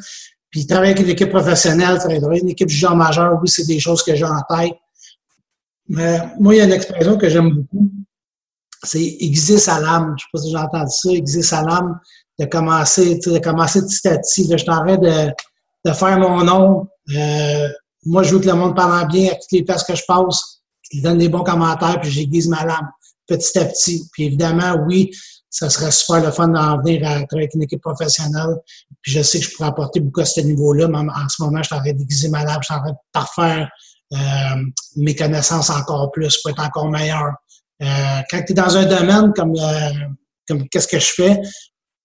Puis 0.50 0.66
travailler 0.66 0.94
avec 0.94 1.04
une 1.04 1.12
équipe 1.12 1.30
professionnelle, 1.30 1.98
travailler 1.98 2.24
avec 2.24 2.42
une 2.42 2.50
équipe 2.50 2.70
junior 2.70 2.96
majeur, 2.96 3.40
oui, 3.42 3.48
c'est 3.48 3.66
des 3.66 3.80
choses 3.80 4.04
que 4.04 4.16
j'ai 4.16 4.26
en 4.26 4.42
tête. 4.50 4.74
Mais 5.88 6.20
moi, 6.40 6.56
il 6.56 6.58
y 6.58 6.62
a 6.62 6.66
une 6.66 6.72
expression 6.72 7.18
que 7.18 7.30
j'aime 7.30 7.52
beaucoup. 7.52 7.92
C'est 8.84 9.02
aiguiser 9.02 9.58
sa 9.58 9.80
lame. 9.80 10.16
Je 10.18 10.24
sais 10.24 10.30
pas 10.34 10.40
si 10.40 10.52
j'ai 10.52 10.58
entendu 10.58 10.92
ça, 10.92 11.10
aiguiser 11.12 11.42
sa 11.42 11.62
lame, 11.64 12.00
de 12.40 12.46
commencer, 12.46 13.20
de 13.26 13.40
commencer 13.40 13.82
petit 13.82 14.08
à 14.08 14.18
petit. 14.18 14.46
je 14.46 14.56
de, 14.56 15.34
de 15.86 15.94
faire 15.94 16.20
mon 16.20 16.44
nom. 16.44 16.88
Euh, 17.16 17.70
moi, 18.06 18.24
je 18.24 18.34
veux 18.34 18.40
que 18.40 18.48
le 18.48 18.54
monde 18.54 18.76
parle 18.76 19.08
bien 19.08 19.32
à 19.32 19.36
toutes 19.36 19.52
les 19.52 19.64
places 19.64 19.84
que 19.84 19.96
je 19.96 20.04
passe. 20.08 20.62
Je 20.92 21.02
donne 21.02 21.18
des 21.18 21.30
bons 21.30 21.44
commentaires, 21.44 22.00
puis 22.02 22.12
j'aiguise 22.12 22.48
ma 22.48 22.66
lame 22.66 22.90
petit 23.28 23.58
à 23.58 23.66
petit. 23.66 24.08
Puis 24.12 24.26
évidemment, 24.26 24.76
oui, 24.88 25.12
ça 25.50 25.70
serait 25.70 25.92
super 25.92 26.24
le 26.24 26.32
fun 26.32 26.48
d'en 26.48 26.78
venir 26.82 27.02
à 27.08 27.10
travailler 27.26 27.28
avec 27.34 27.54
une 27.54 27.64
équipe 27.64 27.82
professionnelle. 27.82 28.56
Puis 29.02 29.14
je 29.14 29.22
sais 29.22 29.40
que 29.40 29.46
je 29.46 29.56
pourrais 29.56 29.70
apporter 29.70 30.00
beaucoup 30.00 30.22
à 30.22 30.26
ce 30.26 30.42
niveau-là, 30.42 30.88
mais 30.88 30.98
en 30.98 31.30
ce 31.30 31.42
moment, 31.42 31.60
je 31.60 31.68
suis 31.68 31.76
en 31.76 31.80
train 31.80 31.94
d'aiguiser 31.94 32.30
ma 32.30 32.44
lame, 32.44 32.60
je 32.62 32.66
suis 32.66 32.74
en 32.74 32.82
train 32.82 32.92
de 32.92 32.98
parfaire 33.12 33.70
euh, 34.14 34.64
mes 34.98 35.16
connaissances 35.16 35.70
encore 35.70 36.12
plus 36.12 36.38
pour 36.38 36.52
être 36.52 36.64
encore 36.64 36.90
meilleur. 36.90 37.34
Euh, 37.82 38.22
quand 38.30 38.44
tu 38.46 38.52
es 38.52 38.56
dans 38.56 38.78
un 38.78 38.86
domaine 38.86 39.34
comme, 39.34 39.56
euh, 39.58 39.92
comme 40.48 40.68
qu'est-ce 40.70 40.88
que 40.88 41.00
je 41.00 41.12
fais, 41.16 41.40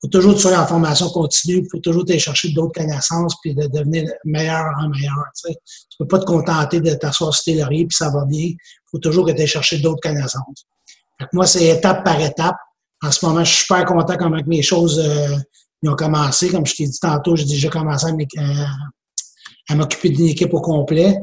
faut 0.00 0.09
toujours 0.09 0.37
te 0.37 0.47
en 0.49 0.67
formation 0.67 1.09
continue, 1.11 1.59
il 1.59 1.69
faut 1.71 1.81
toujours 1.81 2.05
aller 2.09 2.19
chercher 2.19 2.50
d'autres 2.50 2.81
connaissances 2.81 3.35
puis 3.43 3.55
de 3.55 3.67
devenir 3.67 4.09
meilleur 4.25 4.73
en 4.81 4.88
meilleur. 4.88 5.25
Tu, 5.35 5.52
sais. 5.52 5.59
tu 5.90 5.97
peux 5.99 6.07
pas 6.07 6.21
te 6.21 6.25
contenter 6.25 6.81
de 6.81 6.95
t'asseoir 6.95 7.35
sur 7.35 7.45
tes 7.45 7.55
lauriers 7.55 7.87
puis 7.87 7.97
ça 7.97 8.11
va 8.11 8.25
bien. 8.25 8.45
Il 8.45 8.57
faut 8.90 8.99
toujours 8.99 9.26
que 9.26 9.33
tu 9.33 9.47
chercher 9.47 9.78
d'autres 9.78 10.00
connaissances. 10.00 10.67
moi, 11.33 11.47
c'est 11.47 11.67
étape 11.67 12.05
par 12.05 12.21
étape. 12.21 12.57
En 13.02 13.11
ce 13.11 13.25
moment, 13.25 13.45
je 13.45 13.52
suis 13.52 13.62
super 13.64 13.85
content 13.85 14.17
comment 14.17 14.40
mes 14.47 14.62
choses 14.62 15.00
euh, 15.00 15.37
ont 15.90 15.97
commencé. 15.97 16.49
Comme 16.50 16.67
je 16.67 16.75
t'ai 16.75 16.87
dit 16.87 16.99
tantôt, 17.00 17.35
j'ai 17.35 17.45
déjà 17.45 17.69
commencé 17.69 18.07
à 19.69 19.75
m'occuper 19.75 20.11
d'une 20.11 20.28
équipe 20.28 20.55
au 20.55 20.61
complet. 20.61 21.19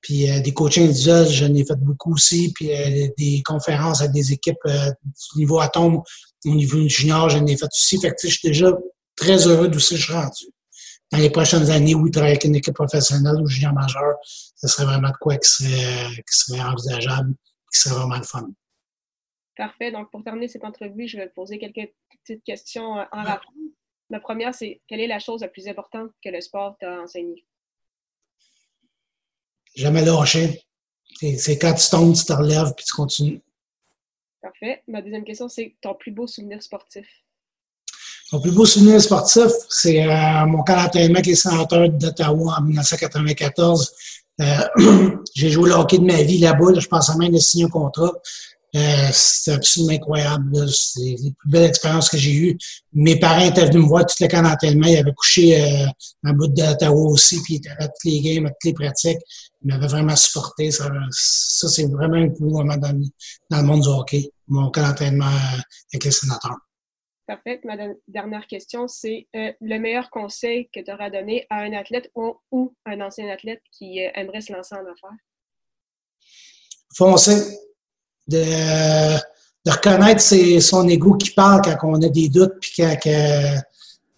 Puis 0.00 0.30
euh, 0.30 0.40
des 0.40 0.52
coachings 0.52 0.84
individuels, 0.84 1.28
j'en 1.28 1.52
ai 1.54 1.64
fait 1.64 1.76
beaucoup 1.76 2.12
aussi. 2.12 2.52
Puis 2.54 2.74
euh, 2.74 3.08
des 3.16 3.42
conférences 3.44 4.00
avec 4.00 4.12
des 4.12 4.32
équipes 4.32 4.56
du 4.66 5.38
niveau 5.38 5.60
atome 5.60 6.02
au 6.44 6.54
niveau 6.54 6.86
junior, 6.88 7.28
j'en 7.30 7.44
ai 7.46 7.56
fait 7.56 7.66
aussi. 7.66 8.00
Fait 8.00 8.10
que 8.10 8.16
je 8.28 8.28
suis 8.28 8.48
déjà 8.48 8.70
très 9.16 9.46
heureux 9.46 9.68
d'où 9.68 9.78
je 9.78 9.96
suis 9.96 10.12
rendu. 10.12 10.46
Dans 11.10 11.18
les 11.18 11.30
prochaines 11.30 11.70
années, 11.70 11.94
oui, 11.94 12.10
travailler 12.10 12.34
avec 12.34 12.44
une 12.44 12.56
équipe 12.56 12.74
professionnelle 12.74 13.40
ou 13.40 13.46
junior 13.46 13.72
majeur, 13.72 14.16
ce 14.22 14.68
serait 14.68 14.84
vraiment 14.84 15.08
de 15.08 15.16
quoi 15.20 15.36
qui 15.38 15.48
serait, 15.48 16.10
qui 16.16 16.36
serait 16.36 16.60
envisageable, 16.60 17.34
qui 17.72 17.80
serait 17.80 17.94
vraiment 17.94 18.16
le 18.16 18.24
fun. 18.24 18.48
Parfait. 19.56 19.90
Donc, 19.90 20.10
pour 20.10 20.22
terminer 20.22 20.48
cette 20.48 20.64
entrevue, 20.64 21.08
je 21.08 21.16
vais 21.16 21.28
te 21.28 21.34
poser 21.34 21.58
quelques 21.58 21.90
petites 22.24 22.44
questions 22.44 22.98
euh, 22.98 23.04
en 23.12 23.24
rapport. 23.24 23.52
La 24.10 24.20
première, 24.20 24.54
c'est 24.54 24.80
quelle 24.86 25.00
est 25.00 25.06
la 25.06 25.18
chose 25.18 25.40
la 25.40 25.48
plus 25.48 25.66
importante 25.66 26.10
que 26.22 26.30
le 26.30 26.40
sport 26.40 26.76
t'a 26.78 27.00
enseigné? 27.02 27.44
jamais 29.78 30.04
lâché. 30.04 30.62
C'est 31.38 31.58
quand 31.58 31.74
tu 31.74 31.88
tombes, 31.88 32.14
tu 32.14 32.24
te 32.24 32.32
relèves 32.32 32.72
puis 32.76 32.84
tu 32.84 32.94
continues. 32.94 33.42
Parfait. 34.40 34.82
Ma 34.86 35.02
deuxième 35.02 35.24
question, 35.24 35.48
c'est 35.48 35.74
ton 35.80 35.94
plus 35.94 36.12
beau 36.12 36.26
souvenir 36.26 36.62
sportif. 36.62 37.06
Mon 38.32 38.40
plus 38.40 38.52
beau 38.52 38.66
souvenir 38.66 39.00
sportif, 39.00 39.50
c'est 39.70 40.04
euh, 40.06 40.46
mon 40.46 40.62
camp 40.62 40.76
d'entraînement 40.76 41.14
avec 41.14 41.26
les 41.26 41.34
sénateurs 41.34 41.88
d'Ottawa 41.88 42.56
en 42.58 42.62
1994. 42.62 43.94
Euh, 44.40 44.44
j'ai 45.34 45.50
joué 45.50 45.70
le 45.70 45.74
hockey 45.74 45.98
de 45.98 46.04
ma 46.04 46.22
vie 46.22 46.38
là-bas. 46.38 46.78
je 46.78 46.86
pense 46.86 47.10
à 47.10 47.16
même 47.16 47.32
de 47.32 47.38
signer 47.38 47.64
un 47.64 47.68
contrat. 47.68 48.12
Euh, 48.76 49.08
c'est 49.12 49.52
absolument 49.52 49.94
incroyable. 49.94 50.68
C'est 50.68 51.00
les 51.00 51.32
plus 51.38 51.50
belles 51.50 51.64
expériences 51.64 52.10
que 52.10 52.18
j'ai 52.18 52.34
eues. 52.34 52.58
Mes 52.92 53.18
parents 53.18 53.44
étaient 53.44 53.64
venus 53.64 53.84
me 53.84 53.88
voir 53.88 54.04
tout 54.04 54.14
le 54.20 54.28
camp 54.28 54.42
d'entraînement. 54.42 54.86
Ils 54.86 54.98
avaient 54.98 55.14
couché 55.14 55.60
euh, 55.60 55.86
en 56.26 56.32
bout 56.32 56.48
d'Ottawa 56.48 57.10
aussi, 57.10 57.42
puis 57.42 57.54
ils 57.54 57.56
étaient 57.58 57.70
à 57.70 57.88
toutes 57.88 58.04
les 58.04 58.20
games, 58.20 58.46
à 58.46 58.50
toutes 58.50 58.64
les 58.64 58.72
pratiques. 58.74 59.20
Ils 59.62 59.68
m'avaient 59.68 59.86
vraiment 59.86 60.16
supporté. 60.16 60.70
Ça, 60.70 60.90
ça 61.10 61.68
c'est 61.68 61.86
vraiment 61.86 62.16
un 62.16 62.28
coup 62.28 62.50
moment 62.50 62.76
dans, 62.76 62.92
dans, 63.50 63.60
le 63.60 63.66
monde 63.66 63.82
du 63.82 63.88
hockey, 63.88 64.30
mon 64.46 64.70
camp 64.70 64.82
d'entraînement 64.82 65.26
euh, 65.26 65.60
avec 65.92 66.04
les 66.04 66.10
sénateurs. 66.10 66.58
Parfait. 67.26 67.60
Ma 67.64 67.76
dernière 68.06 68.46
question, 68.46 68.88
c'est 68.88 69.28
euh, 69.36 69.52
le 69.60 69.78
meilleur 69.78 70.08
conseil 70.08 70.68
que 70.72 70.80
tu 70.80 70.90
auras 70.90 71.10
donné 71.10 71.46
à 71.50 71.60
un 71.60 71.74
athlète 71.74 72.10
ou, 72.14 72.34
ou 72.50 72.74
un 72.86 73.02
ancien 73.02 73.28
athlète 73.28 73.62
qui 73.70 74.02
euh, 74.02 74.10
aimerait 74.14 74.40
se 74.40 74.50
lancer 74.50 74.74
en 74.74 74.80
affaires? 74.80 75.16
Foncer 76.94 77.54
de, 78.28 79.16
de 79.64 79.70
reconnaître 79.70 80.22
son 80.62 80.88
ego 80.88 81.14
qui 81.14 81.30
parle 81.30 81.62
quand 81.62 81.76
on 81.82 82.02
a 82.02 82.08
des 82.08 82.28
doutes 82.28 82.54
puis 82.60 82.72
quand, 82.76 82.96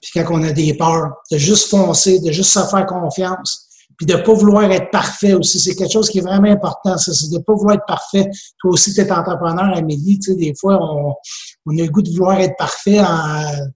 puis 0.00 0.11
quand 0.14 0.26
on 0.31 0.43
a 0.43 0.52
des 0.52 0.75
peurs. 0.75 1.12
De 1.31 1.38
juste 1.38 1.69
foncer, 1.69 2.21
de 2.21 2.33
juste 2.33 2.50
se 2.50 2.61
faire 2.67 2.87
confiance. 2.87 3.67
Puis 3.97 4.07
de 4.07 4.17
pas 4.17 4.33
vouloir 4.33 4.64
être 4.73 4.90
parfait 4.90 5.35
aussi. 5.35 5.61
C'est 5.61 5.75
quelque 5.75 5.93
chose 5.93 6.09
qui 6.09 6.19
est 6.19 6.23
vraiment 6.23 6.50
important. 6.50 6.97
C'est 6.97 7.31
de 7.31 7.38
pas 7.38 7.52
vouloir 7.52 7.75
être 7.75 7.87
parfait. 7.87 8.31
Toi 8.59 8.71
aussi, 8.71 8.95
tu 8.95 9.00
es 9.00 9.12
entrepreneur, 9.12 9.76
Amélie. 9.76 10.19
Tu 10.19 10.31
sais, 10.31 10.37
des 10.38 10.55
fois, 10.59 10.79
on, 10.81 11.14
on 11.67 11.79
a 11.79 11.83
le 11.83 11.88
goût 11.88 12.00
de 12.00 12.09
vouloir 12.09 12.40
être 12.40 12.57
parfait, 12.57 13.00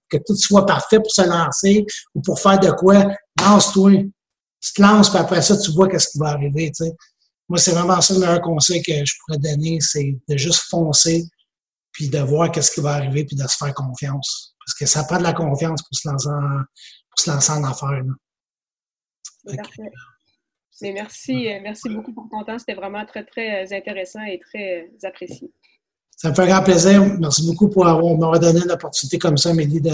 que 0.09 0.17
tout 0.25 0.35
soit 0.35 0.65
parfait 0.65 0.97
pour 0.97 1.11
se 1.11 1.21
lancer 1.21 1.85
ou 2.15 2.21
pour 2.21 2.39
faire 2.39 2.59
de 2.59 2.71
quoi. 2.71 3.05
Lance-toi. 3.39 4.05
Tu 4.59 4.73
te 4.73 4.81
lances, 4.81 5.11
puis 5.11 5.19
après 5.19 5.43
ça, 5.43 5.57
tu 5.57 5.71
vois 5.73 5.87
qu'est-ce 5.87 6.07
qui 6.07 6.17
va 6.17 6.29
arriver. 6.29 6.71
Tu 6.75 6.85
sais. 6.85 6.93
Moi, 7.47 7.59
c'est 7.59 7.71
vraiment 7.71 8.01
ça 8.01 8.13
le 8.13 8.21
meilleur 8.21 8.41
conseil 8.41 8.81
que 8.81 8.93
je 8.93 9.13
pourrais 9.19 9.37
donner, 9.37 9.79
c'est 9.79 10.17
de 10.27 10.37
juste 10.37 10.61
foncer, 10.69 11.23
puis 11.91 12.09
de 12.09 12.19
voir 12.19 12.51
qu'est-ce 12.51 12.71
qui 12.71 12.81
va 12.81 12.93
arriver, 12.93 13.23
puis 13.25 13.35
de 13.35 13.47
se 13.47 13.57
faire 13.57 13.73
confiance. 13.73 14.55
Parce 14.65 14.77
que 14.77 14.85
ça 14.85 15.03
prend 15.03 15.17
de 15.17 15.23
la 15.23 15.33
confiance 15.33 15.81
pour 15.83 15.97
se 15.97 16.07
lancer 16.09 16.29
en, 16.29 16.63
pour 17.09 17.19
se 17.19 17.29
lancer 17.29 17.51
en 17.51 17.63
affaires. 17.63 18.03
Mais 20.81 20.91
merci, 20.91 21.51
euh, 21.51 21.59
merci 21.61 21.89
beaucoup 21.89 22.13
pour 22.13 22.27
ton 22.29 22.43
temps. 22.43 22.59
C'était 22.59 22.73
vraiment 22.73 23.05
très, 23.05 23.23
très 23.23 23.63
euh, 23.63 23.77
intéressant 23.77 24.23
et 24.23 24.39
très 24.39 24.81
euh, 24.81 25.07
apprécié. 25.07 25.51
Ça 26.17 26.29
me 26.29 26.33
fait 26.35 26.43
un 26.43 26.47
grand 26.47 26.63
plaisir. 26.63 27.03
Merci 27.19 27.45
beaucoup 27.45 27.69
pour 27.69 27.85
m'avoir 27.85 28.39
donné 28.39 28.61
l'opportunité 28.61 29.19
comme 29.19 29.37
ça, 29.37 29.51
Amélie, 29.51 29.81
de, 29.81 29.91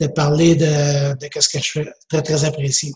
de 0.00 0.06
parler 0.08 0.56
de, 0.56 1.14
de 1.16 1.40
ce 1.40 1.48
que 1.48 1.62
je 1.62 1.70
fais. 1.70 1.92
Très, 2.08 2.22
très 2.22 2.44
apprécié. 2.44 2.92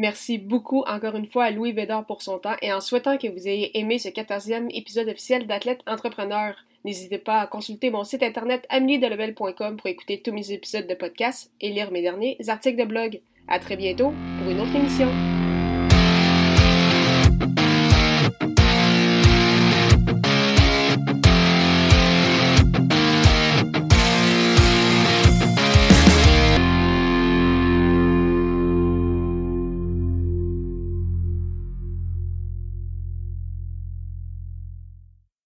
Merci 0.00 0.38
beaucoup 0.38 0.82
encore 0.86 1.14
une 1.14 1.26
fois 1.26 1.44
à 1.44 1.50
Louis 1.50 1.74
Bédard 1.74 2.06
pour 2.06 2.22
son 2.22 2.38
temps 2.38 2.56
et 2.62 2.72
en 2.72 2.80
souhaitant 2.80 3.18
que 3.18 3.28
vous 3.28 3.46
ayez 3.46 3.78
aimé 3.78 3.98
ce 3.98 4.08
quatorzième 4.08 4.70
épisode 4.70 5.08
officiel 5.08 5.46
d'Athlète 5.46 5.82
Entrepreneur. 5.86 6.54
N'hésitez 6.86 7.18
pas 7.18 7.42
à 7.42 7.46
consulter 7.46 7.90
mon 7.90 8.02
site 8.02 8.22
internet 8.22 8.66
ameliedelebel.com 8.70 9.76
pour 9.76 9.86
écouter 9.88 10.22
tous 10.22 10.32
mes 10.32 10.52
épisodes 10.52 10.86
de 10.86 10.94
podcast 10.94 11.50
et 11.60 11.68
lire 11.68 11.90
mes 11.90 12.00
derniers 12.00 12.38
articles 12.48 12.80
de 12.80 12.88
blog. 12.88 13.20
À 13.46 13.58
très 13.58 13.76
bientôt 13.76 14.14
pour 14.38 14.50
une 14.50 14.60
autre 14.60 14.74
émission. 14.74 15.10